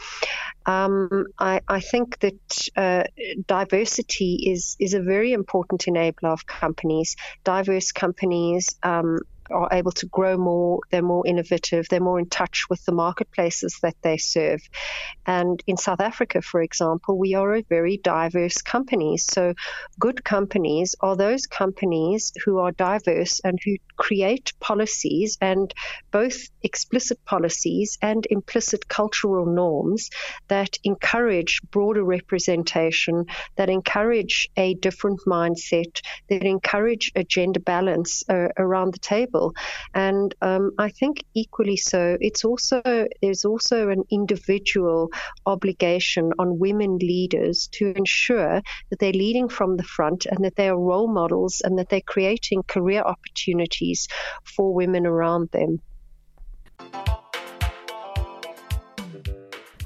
Um, 0.65 1.25
I, 1.37 1.59
I, 1.67 1.81
think 1.81 2.19
that 2.19 2.69
uh, 2.77 3.03
diversity 3.47 4.51
is, 4.51 4.77
is 4.79 4.93
a 4.93 5.01
very 5.01 5.33
important 5.33 5.83
enabler 5.87 6.31
of 6.31 6.45
companies. 6.45 7.17
Diverse 7.43 7.91
companies 7.91 8.75
um, 8.81 9.19
are 9.51 9.69
able 9.71 9.91
to 9.91 10.05
grow 10.07 10.37
more, 10.37 10.79
they're 10.91 11.01
more 11.01 11.25
innovative, 11.25 11.87
they're 11.89 11.99
more 11.99 12.19
in 12.19 12.29
touch 12.29 12.65
with 12.69 12.83
the 12.85 12.91
marketplaces 12.91 13.79
that 13.81 13.95
they 14.01 14.17
serve. 14.17 14.61
And 15.25 15.61
in 15.67 15.77
South 15.77 16.01
Africa, 16.01 16.41
for 16.41 16.61
example, 16.61 17.17
we 17.17 17.33
are 17.35 17.55
a 17.55 17.63
very 17.63 17.97
diverse 17.97 18.61
company. 18.61 19.17
So, 19.17 19.53
good 19.99 20.23
companies 20.23 20.95
are 21.01 21.15
those 21.15 21.47
companies 21.47 22.31
who 22.45 22.59
are 22.59 22.71
diverse 22.71 23.39
and 23.43 23.59
who 23.63 23.77
create 23.95 24.53
policies 24.59 25.37
and 25.41 25.73
both 26.11 26.49
explicit 26.61 27.23
policies 27.25 27.97
and 28.01 28.25
implicit 28.29 28.87
cultural 28.87 29.45
norms 29.45 30.09
that 30.47 30.77
encourage 30.83 31.61
broader 31.71 32.03
representation, 32.03 33.25
that 33.55 33.69
encourage 33.69 34.49
a 34.57 34.73
different 34.75 35.21
mindset, 35.27 36.01
that 36.29 36.43
encourage 36.43 37.11
a 37.15 37.23
gender 37.23 37.59
balance 37.59 38.23
uh, 38.29 38.49
around 38.57 38.93
the 38.93 38.99
table. 38.99 39.32
And 39.93 40.33
um, 40.41 40.71
I 40.77 40.89
think 40.89 41.23
equally 41.33 41.77
so, 41.77 42.17
it's 42.19 42.45
also 42.45 42.81
there's 43.21 43.45
also 43.45 43.89
an 43.89 44.03
individual 44.11 45.09
obligation 45.45 46.31
on 46.39 46.59
women 46.59 46.97
leaders 46.97 47.67
to 47.73 47.93
ensure 47.95 48.61
that 48.89 48.99
they're 48.99 49.11
leading 49.11 49.49
from 49.49 49.77
the 49.77 49.83
front 49.83 50.25
and 50.25 50.43
that 50.45 50.55
they 50.55 50.69
are 50.69 50.79
role 50.79 51.07
models 51.07 51.61
and 51.63 51.77
that 51.77 51.89
they're 51.89 52.01
creating 52.01 52.63
career 52.63 53.01
opportunities 53.01 54.07
for 54.43 54.73
women 54.73 55.05
around 55.05 55.49
them. 55.51 55.79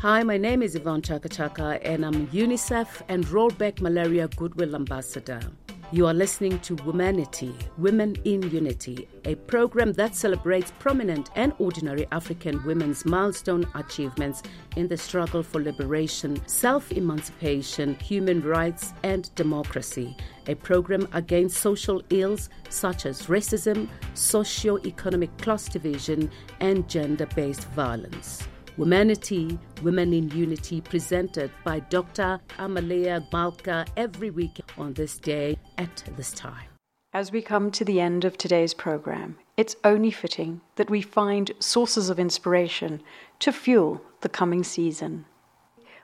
Hi, 0.02 0.22
my 0.22 0.38
name 0.38 0.62
is 0.62 0.76
Yvonne 0.76 1.02
Chaka 1.02 1.28
Chaka, 1.28 1.80
and 1.82 2.06
I'm 2.06 2.28
UNICEF 2.28 3.02
and 3.10 3.26
Rollback 3.26 3.82
Malaria 3.82 4.28
Goodwill 4.28 4.76
Ambassador. 4.76 5.42
You 5.89 6.06
are 6.06 6.13
listening 6.13 6.60
to 6.60 6.76
Womanity, 6.76 7.56
Women 7.78 8.17
in 8.26 8.41
Unity, 8.52 9.08
a 9.23 9.36
program 9.36 9.93
that 9.93 10.15
celebrates 10.15 10.73
prominent 10.80 11.30
and 11.38 11.54
ordinary 11.60 12.06
African 12.12 12.62
women's 12.65 13.06
milestone 13.06 13.65
achievements 13.73 14.43
in 14.76 14.89
the 14.89 14.97
struggle 14.97 15.41
for 15.41 15.62
liberation, 15.62 16.45
self 16.45 16.91
emancipation, 16.91 17.95
human 17.95 18.41
rights, 18.41 18.93
and 19.03 19.34
democracy. 19.36 20.18
A 20.47 20.55
program 20.55 21.07
against 21.14 21.62
social 21.62 22.03
ills 22.09 22.49
such 22.68 23.05
as 23.05 23.28
racism, 23.28 23.88
socio 24.14 24.80
economic 24.86 25.36
class 25.38 25.70
division, 25.70 26.30
and 26.59 26.89
gender 26.89 27.28
based 27.28 27.64
violence. 27.70 28.45
Womanity, 28.78 29.57
Women 29.82 30.13
in 30.13 30.30
Unity, 30.30 30.82
presented 30.82 31.49
by 31.63 31.80
Dr. 31.80 32.39
Amelia 32.59 33.25
Malka 33.34 33.88
every 33.97 34.30
week 34.30 34.61
on 34.78 34.93
this 34.93 35.17
day 35.17 35.57
at 35.80 36.03
this 36.15 36.32
time. 36.32 36.67
As 37.11 37.32
we 37.32 37.41
come 37.41 37.71
to 37.71 37.84
the 37.84 37.99
end 37.99 38.23
of 38.23 38.38
today's 38.38 38.75
program, 38.75 39.39
it's 39.57 39.75
only 39.84 40.11
fitting 40.11 40.61
that 40.75 40.91
we 40.91 41.01
find 41.01 41.53
sources 41.57 42.11
of 42.11 42.19
inspiration 42.19 43.01
to 43.39 43.51
fuel 43.51 43.99
the 44.21 44.30
coming 44.30 44.63
season. 44.63 45.25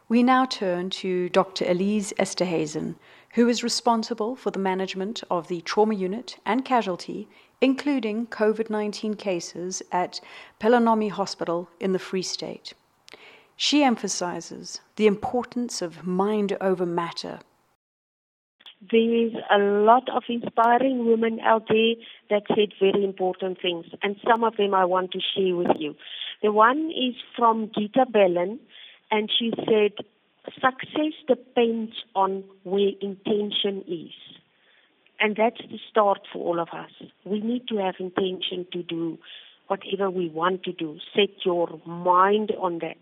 We 0.10 0.24
now 0.24 0.46
turn 0.46 0.90
to 1.02 1.30
Dr. 1.30 1.66
Elise 1.66 2.12
Esterhuizen, 2.18 2.96
who 3.36 3.48
is 3.48 3.64
responsible 3.64 4.36
for 4.36 4.50
the 4.50 4.58
management 4.58 5.24
of 5.30 5.48
the 5.48 5.62
trauma 5.62 5.94
unit 5.94 6.40
and 6.44 6.66
casualty, 6.66 7.30
including 7.64 8.28
COVID 8.28 8.70
19 8.70 9.14
cases 9.14 9.82
at 9.90 10.20
Pelonomi 10.60 11.10
Hospital 11.10 11.70
in 11.80 11.94
the 11.94 12.06
Free 12.08 12.22
State. 12.22 12.74
She 13.56 13.84
emphasizes 13.84 14.82
the 14.98 15.08
importance 15.08 15.82
of 15.82 16.06
mind 16.06 16.58
over 16.60 16.86
matter. 16.86 17.40
There's 18.92 19.32
a 19.50 19.60
lot 19.60 20.10
of 20.10 20.24
inspiring 20.28 21.06
women 21.06 21.40
out 21.40 21.70
there 21.70 21.96
that 22.30 22.44
said 22.50 22.74
very 22.82 23.02
important 23.06 23.62
things, 23.62 23.86
and 24.02 24.18
some 24.30 24.44
of 24.44 24.58
them 24.58 24.74
I 24.74 24.84
want 24.84 25.12
to 25.12 25.22
share 25.34 25.56
with 25.56 25.78
you. 25.80 25.96
The 26.42 26.52
one 26.52 26.92
is 26.92 27.16
from 27.38 27.72
Gita 27.74 28.08
Bellin, 28.12 28.60
and 29.10 29.32
she 29.40 29.54
said, 29.56 29.94
Success 30.56 31.14
depends 31.30 31.94
on 32.14 32.44
where 32.64 32.92
intention 33.00 33.86
is. 33.88 34.12
And 35.24 35.38
that's 35.38 35.62
the 35.72 35.80
start 35.90 36.20
for 36.34 36.40
all 36.40 36.60
of 36.60 36.68
us. 36.74 36.92
We 37.24 37.40
need 37.40 37.70
to 37.70 37.78
have 37.78 37.96
intention 37.98 38.68
to 38.74 38.84
do 38.84 39.18
whatever 39.68 40.10
we 40.12 40.28
want 40.28 40.64
to 40.64 40.74
do. 40.74 41.00
Set 41.16 41.30
your 41.46 41.80
mind 41.86 42.52
on 42.60 42.80
that. 42.80 42.98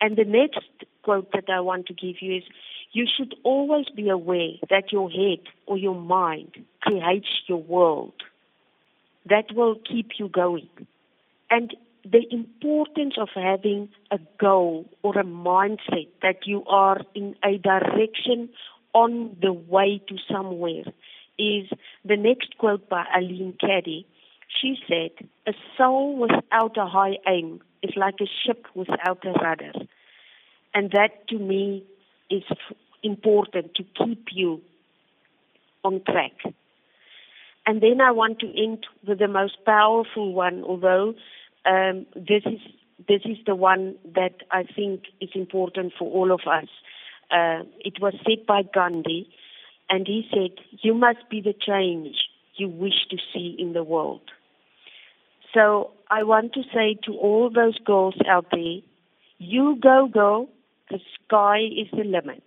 And 0.00 0.16
the 0.16 0.24
next 0.24 0.64
quote 1.02 1.30
that 1.34 1.44
I 1.52 1.60
want 1.60 1.84
to 1.88 1.92
give 1.92 2.22
you 2.22 2.38
is 2.38 2.44
you 2.92 3.06
should 3.06 3.34
always 3.42 3.84
be 3.94 4.08
aware 4.08 4.52
that 4.70 4.92
your 4.92 5.10
head 5.10 5.40
or 5.66 5.76
your 5.76 5.94
mind 5.94 6.52
creates 6.80 7.28
your 7.46 7.62
world. 7.62 8.14
That 9.28 9.54
will 9.54 9.74
keep 9.74 10.12
you 10.18 10.30
going. 10.30 10.70
And 11.50 11.76
the 12.02 12.24
importance 12.30 13.16
of 13.20 13.28
having 13.34 13.90
a 14.10 14.18
goal 14.38 14.86
or 15.02 15.18
a 15.18 15.24
mindset 15.24 16.08
that 16.22 16.46
you 16.46 16.64
are 16.64 17.02
in 17.14 17.36
a 17.44 17.58
direction 17.58 18.48
on 18.94 19.36
the 19.42 19.52
way 19.52 20.00
to 20.08 20.16
somewhere 20.32 20.84
is 21.40 21.70
the 22.04 22.16
next 22.16 22.56
quote 22.58 22.88
by 22.88 23.04
Eileen 23.16 23.54
Cady. 23.60 24.06
She 24.60 24.76
said, 24.88 25.28
A 25.46 25.52
soul 25.76 26.16
without 26.16 26.76
a 26.76 26.86
high 26.86 27.16
aim 27.26 27.60
is 27.82 27.92
like 27.96 28.16
a 28.20 28.28
ship 28.44 28.66
without 28.74 29.24
a 29.24 29.32
rudder. 29.32 29.72
And 30.74 30.90
that 30.90 31.28
to 31.28 31.38
me 31.38 31.84
is 32.30 32.42
important 33.02 33.74
to 33.76 33.84
keep 33.98 34.26
you 34.32 34.60
on 35.82 36.02
track. 36.04 36.32
And 37.66 37.80
then 37.82 38.00
I 38.00 38.10
want 38.10 38.40
to 38.40 38.46
end 38.46 38.86
with 39.06 39.18
the 39.18 39.28
most 39.28 39.56
powerful 39.64 40.32
one, 40.32 40.62
although 40.64 41.14
um, 41.64 42.06
this 42.14 42.42
is 42.46 42.60
this 43.08 43.22
is 43.24 43.38
the 43.46 43.54
one 43.54 43.96
that 44.14 44.34
I 44.50 44.64
think 44.64 45.04
is 45.20 45.30
important 45.34 45.94
for 45.98 46.10
all 46.10 46.32
of 46.32 46.40
us. 46.40 46.68
Uh, 47.30 47.64
it 47.78 47.94
was 48.00 48.14
said 48.26 48.44
by 48.46 48.62
Gandhi, 48.62 49.28
and 49.90 50.06
he 50.06 50.26
said, 50.32 50.52
"You 50.82 50.94
must 50.94 51.28
be 51.28 51.40
the 51.40 51.52
change 51.52 52.16
you 52.54 52.68
wish 52.68 53.06
to 53.10 53.18
see 53.32 53.56
in 53.58 53.72
the 53.72 53.82
world." 53.82 54.22
So 55.52 55.90
I 56.08 56.22
want 56.22 56.52
to 56.54 56.62
say 56.72 56.96
to 57.06 57.16
all 57.16 57.50
those 57.50 57.78
girls 57.78 58.14
out 58.26 58.46
there, 58.50 58.78
you 59.38 59.76
go, 59.80 60.06
go. 60.06 60.48
The 60.90 61.00
sky 61.14 61.58
is 61.58 61.88
the 61.92 62.04
limit. 62.04 62.42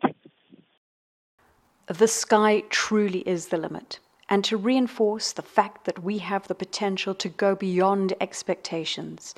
The 1.88 2.08
sky 2.08 2.64
truly 2.70 3.20
is 3.28 3.48
the 3.48 3.58
limit. 3.58 4.00
And 4.30 4.44
to 4.46 4.58
reinforce 4.58 5.34
the 5.34 5.42
fact 5.42 5.86
that 5.86 6.04
we 6.04 6.20
have 6.20 6.48
the 6.48 6.56
potential 6.56 7.14
to 7.16 7.30
go 7.30 7.56
beyond 7.56 8.14
expectations, 8.22 9.36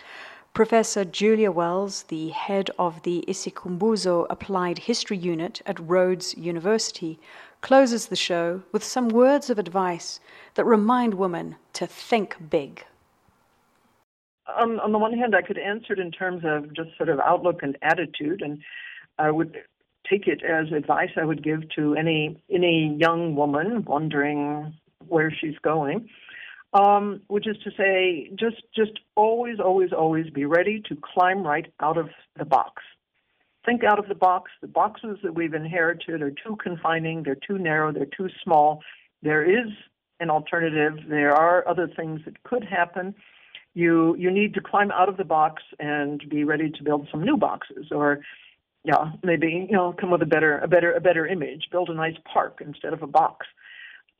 Professor 0.53 1.03
Julia 1.03 1.51
Wells, 1.51 2.03
the 2.03 2.29
head 2.29 2.69
of 2.77 3.01
the 3.01 3.25
Isikhumbuzo 3.27 4.25
Applied 4.29 4.79
History 4.79 5.17
Unit 5.17 5.61
at 5.65 5.79
Rhodes 5.79 6.37
University, 6.37 7.19
closes 7.61 8.07
the 8.07 8.15
show 8.15 8.61
with 8.71 8.83
some 8.83 9.09
words 9.09 9.49
of 9.49 9.59
advice 9.59 10.19
that 10.55 10.65
remind 10.65 11.13
women 11.13 11.55
to 11.73 11.87
think 11.87 12.37
big. 12.49 12.85
Um, 14.57 14.79
on 14.79 14.91
the 14.91 14.99
one 14.99 15.13
hand, 15.13 15.35
I 15.35 15.41
could 15.41 15.57
answer 15.57 15.93
it 15.93 15.99
in 15.99 16.11
terms 16.11 16.43
of 16.45 16.73
just 16.73 16.95
sort 16.97 17.09
of 17.09 17.19
outlook 17.19 17.63
and 17.63 17.77
attitude, 17.81 18.41
and 18.41 18.59
I 19.17 19.31
would 19.31 19.57
take 20.09 20.27
it 20.27 20.43
as 20.43 20.71
advice 20.71 21.09
I 21.17 21.25
would 21.25 21.43
give 21.43 21.61
to 21.75 21.95
any 21.95 22.39
any 22.49 22.95
young 22.99 23.35
woman 23.35 23.83
wondering 23.85 24.73
where 25.07 25.31
she's 25.31 25.57
going, 25.63 26.07
um, 26.73 27.21
which 27.27 27.47
is 27.47 27.57
to 27.63 27.71
say, 27.71 28.29
just 28.35 28.61
just 28.75 28.99
always, 29.15 29.59
always, 29.59 29.91
always 29.91 30.29
be 30.29 30.45
ready 30.45 30.81
to 30.89 30.97
climb 31.13 31.41
right 31.43 31.71
out 31.79 31.97
of 31.97 32.09
the 32.37 32.45
box. 32.45 32.83
Think 33.65 33.83
out 33.83 33.99
of 33.99 34.07
the 34.07 34.15
box. 34.15 34.51
The 34.61 34.67
boxes 34.67 35.17
that 35.23 35.33
we've 35.33 35.53
inherited 35.53 36.21
are 36.21 36.31
too 36.31 36.57
confining. 36.61 37.23
They're 37.23 37.35
too 37.35 37.57
narrow. 37.57 37.91
They're 37.91 38.05
too 38.05 38.29
small. 38.43 38.81
There 39.23 39.43
is 39.43 39.71
an 40.19 40.29
alternative. 40.29 40.99
There 41.09 41.33
are 41.33 41.67
other 41.67 41.87
things 41.87 42.21
that 42.25 42.43
could 42.43 42.63
happen 42.63 43.15
you 43.75 44.15
you 44.15 44.31
need 44.31 44.53
to 44.55 44.61
climb 44.61 44.89
out 44.91 45.09
of 45.09 45.17
the 45.17 45.23
box 45.23 45.61
and 45.79 46.23
be 46.29 46.43
ready 46.43 46.71
to 46.71 46.83
build 46.83 47.07
some 47.11 47.23
new 47.23 47.37
boxes 47.37 47.87
or 47.91 48.21
yeah, 48.83 49.11
maybe 49.23 49.67
you 49.69 49.75
know 49.75 49.93
come 49.99 50.11
with 50.11 50.21
a 50.21 50.27
better 50.27 50.57
a 50.59 50.67
better 50.67 50.93
a 50.93 51.01
better 51.01 51.27
image. 51.27 51.67
Build 51.71 51.89
a 51.89 51.93
nice 51.93 52.15
park 52.31 52.61
instead 52.65 52.93
of 52.93 53.03
a 53.03 53.07
box. 53.07 53.45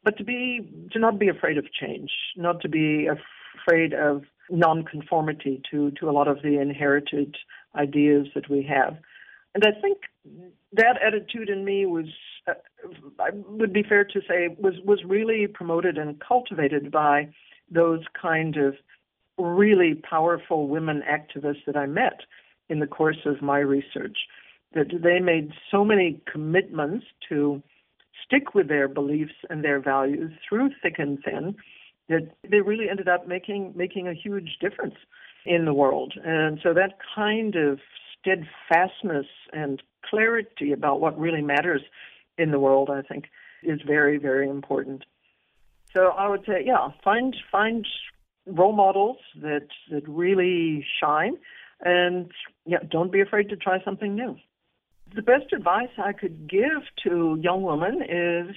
But 0.03 0.17
to 0.17 0.23
be 0.23 0.87
to 0.91 0.99
not 0.99 1.17
be 1.17 1.29
afraid 1.29 1.57
of 1.57 1.71
change, 1.71 2.11
not 2.35 2.61
to 2.61 2.69
be 2.69 3.07
afraid 3.07 3.93
of 3.93 4.23
nonconformity 4.49 5.61
to 5.71 5.91
to 5.91 6.09
a 6.09 6.11
lot 6.11 6.27
of 6.27 6.41
the 6.41 6.59
inherited 6.59 7.35
ideas 7.75 8.27
that 8.35 8.49
we 8.49 8.63
have. 8.63 8.97
And 9.55 9.63
I 9.63 9.71
think 9.81 9.99
that 10.73 10.99
attitude 11.01 11.49
in 11.49 11.63
me 11.63 11.85
was, 11.85 12.07
uh, 12.47 12.53
I 13.19 13.29
would 13.31 13.71
be 13.71 13.83
fair 13.83 14.03
to 14.03 14.21
say, 14.27 14.49
was 14.59 14.75
was 14.83 14.99
really 15.05 15.47
promoted 15.47 15.97
and 15.97 16.19
cultivated 16.19 16.91
by 16.91 17.29
those 17.71 18.01
kind 18.21 18.57
of 18.57 18.75
really 19.37 19.95
powerful 19.95 20.67
women 20.67 21.01
activists 21.09 21.65
that 21.65 21.77
I 21.77 21.85
met 21.85 22.19
in 22.69 22.79
the 22.79 22.87
course 22.87 23.25
of 23.25 23.41
my 23.41 23.59
research 23.59 24.17
that 24.73 24.87
they 25.01 25.19
made 25.19 25.51
so 25.71 25.85
many 25.85 26.21
commitments 26.31 27.05
to 27.29 27.63
stick 28.25 28.53
with 28.53 28.67
their 28.67 28.89
beliefs 28.89 29.33
and 29.49 29.63
their 29.63 29.79
values 29.79 30.31
through 30.47 30.69
thick 30.81 30.95
and 30.97 31.17
thin 31.23 31.55
that 32.09 32.29
they 32.49 32.59
really 32.59 32.89
ended 32.89 33.07
up 33.07 33.25
making 33.25 33.71
making 33.75 34.07
a 34.07 34.13
huge 34.13 34.57
difference 34.59 34.95
in 35.45 35.63
the 35.63 35.73
world. 35.73 36.13
And 36.25 36.59
so 36.61 36.73
that 36.73 36.97
kind 37.15 37.55
of 37.55 37.79
steadfastness 38.25 39.27
and 39.53 39.83
clarity 40.09 40.71
about 40.71 40.99
what 40.99 41.17
really 41.19 41.41
matters 41.41 41.81
in 42.37 42.51
the 42.51 42.59
world, 42.59 42.89
I 42.89 43.01
think, 43.01 43.25
is 43.63 43.81
very, 43.85 44.17
very 44.17 44.49
important. 44.49 45.03
So 45.95 46.07
I 46.07 46.27
would 46.27 46.45
say, 46.45 46.63
yeah, 46.65 46.89
find 47.03 47.35
find 47.51 47.87
role 48.45 48.73
models 48.73 49.17
that 49.41 49.67
that 49.91 50.07
really 50.07 50.85
shine, 50.99 51.37
and 51.81 52.31
yeah, 52.65 52.79
don't 52.89 53.11
be 53.11 53.21
afraid 53.21 53.49
to 53.49 53.55
try 53.55 53.81
something 53.83 54.15
new. 54.15 54.35
The 55.15 55.21
best 55.21 55.53
advice 55.53 55.89
I 55.97 56.11
could 56.11 56.49
give 56.49 56.81
to 57.03 57.37
young 57.41 57.63
women 57.63 58.01
is, 58.01 58.55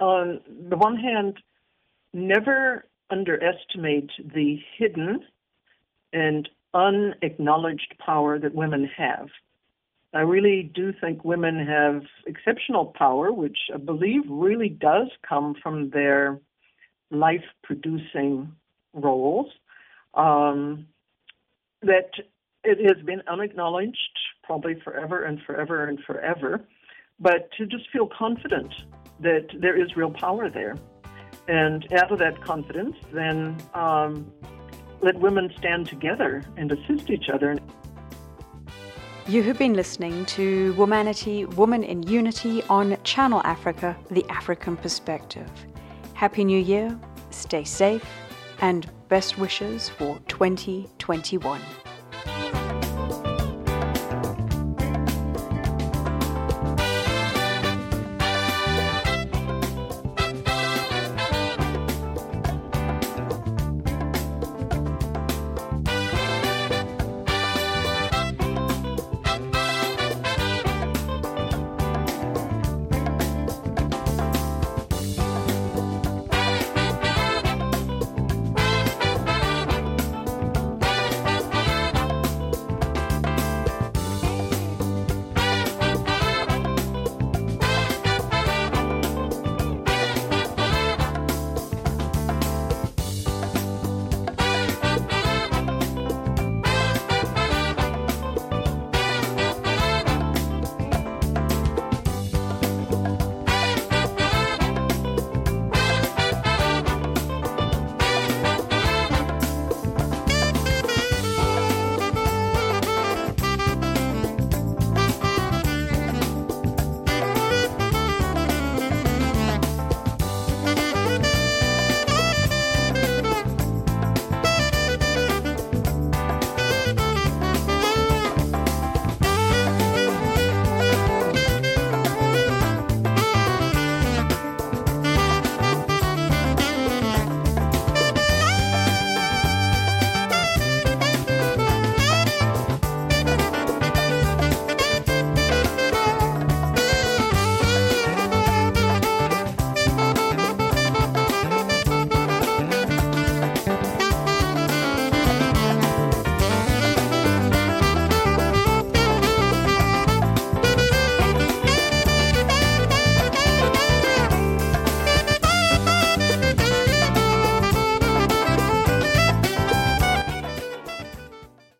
on 0.00 0.40
the 0.68 0.76
one 0.76 0.96
hand, 0.96 1.38
never 2.12 2.86
underestimate 3.10 4.10
the 4.18 4.58
hidden 4.76 5.20
and 6.12 6.48
unacknowledged 6.74 7.94
power 8.04 8.38
that 8.38 8.54
women 8.54 8.90
have. 8.96 9.28
I 10.12 10.20
really 10.20 10.70
do 10.74 10.92
think 11.00 11.24
women 11.24 11.66
have 11.66 12.02
exceptional 12.26 12.86
power, 12.86 13.32
which 13.32 13.58
I 13.72 13.78
believe 13.78 14.22
really 14.28 14.68
does 14.68 15.08
come 15.28 15.56
from 15.62 15.90
their 15.90 16.38
life 17.10 17.44
producing 17.62 18.54
roles. 18.92 19.50
Um, 20.14 20.86
that 21.82 22.10
it 22.62 22.78
has 22.86 23.04
been 23.04 23.22
unacknowledged 23.28 24.18
probably 24.42 24.80
forever 24.80 25.24
and 25.24 25.40
forever 25.42 25.86
and 25.86 25.98
forever, 26.06 26.60
but 27.18 27.50
to 27.58 27.66
just 27.66 27.90
feel 27.92 28.08
confident 28.16 28.72
that 29.20 29.48
there 29.60 29.80
is 29.80 29.96
real 29.96 30.10
power 30.10 30.48
there. 30.48 30.76
And 31.48 31.86
out 31.92 32.10
of 32.10 32.18
that 32.20 32.42
confidence, 32.42 32.96
then 33.12 33.60
um, 33.74 34.32
let 35.04 35.20
women 35.20 35.52
stand 35.58 35.86
together 35.86 36.42
and 36.56 36.72
assist 36.72 37.10
each 37.10 37.28
other. 37.28 37.58
You 39.28 39.42
have 39.42 39.58
been 39.58 39.74
listening 39.74 40.24
to 40.26 40.72
Womanity, 40.74 41.46
Woman 41.56 41.84
in 41.84 42.02
Unity 42.02 42.62
on 42.70 42.96
Channel 43.04 43.42
Africa, 43.44 43.96
The 44.10 44.24
African 44.30 44.76
Perspective. 44.78 45.50
Happy 46.14 46.42
New 46.42 46.58
Year, 46.58 46.98
stay 47.30 47.64
safe, 47.64 48.06
and 48.60 48.90
best 49.08 49.38
wishes 49.38 49.90
for 49.90 50.18
2021. 50.28 51.60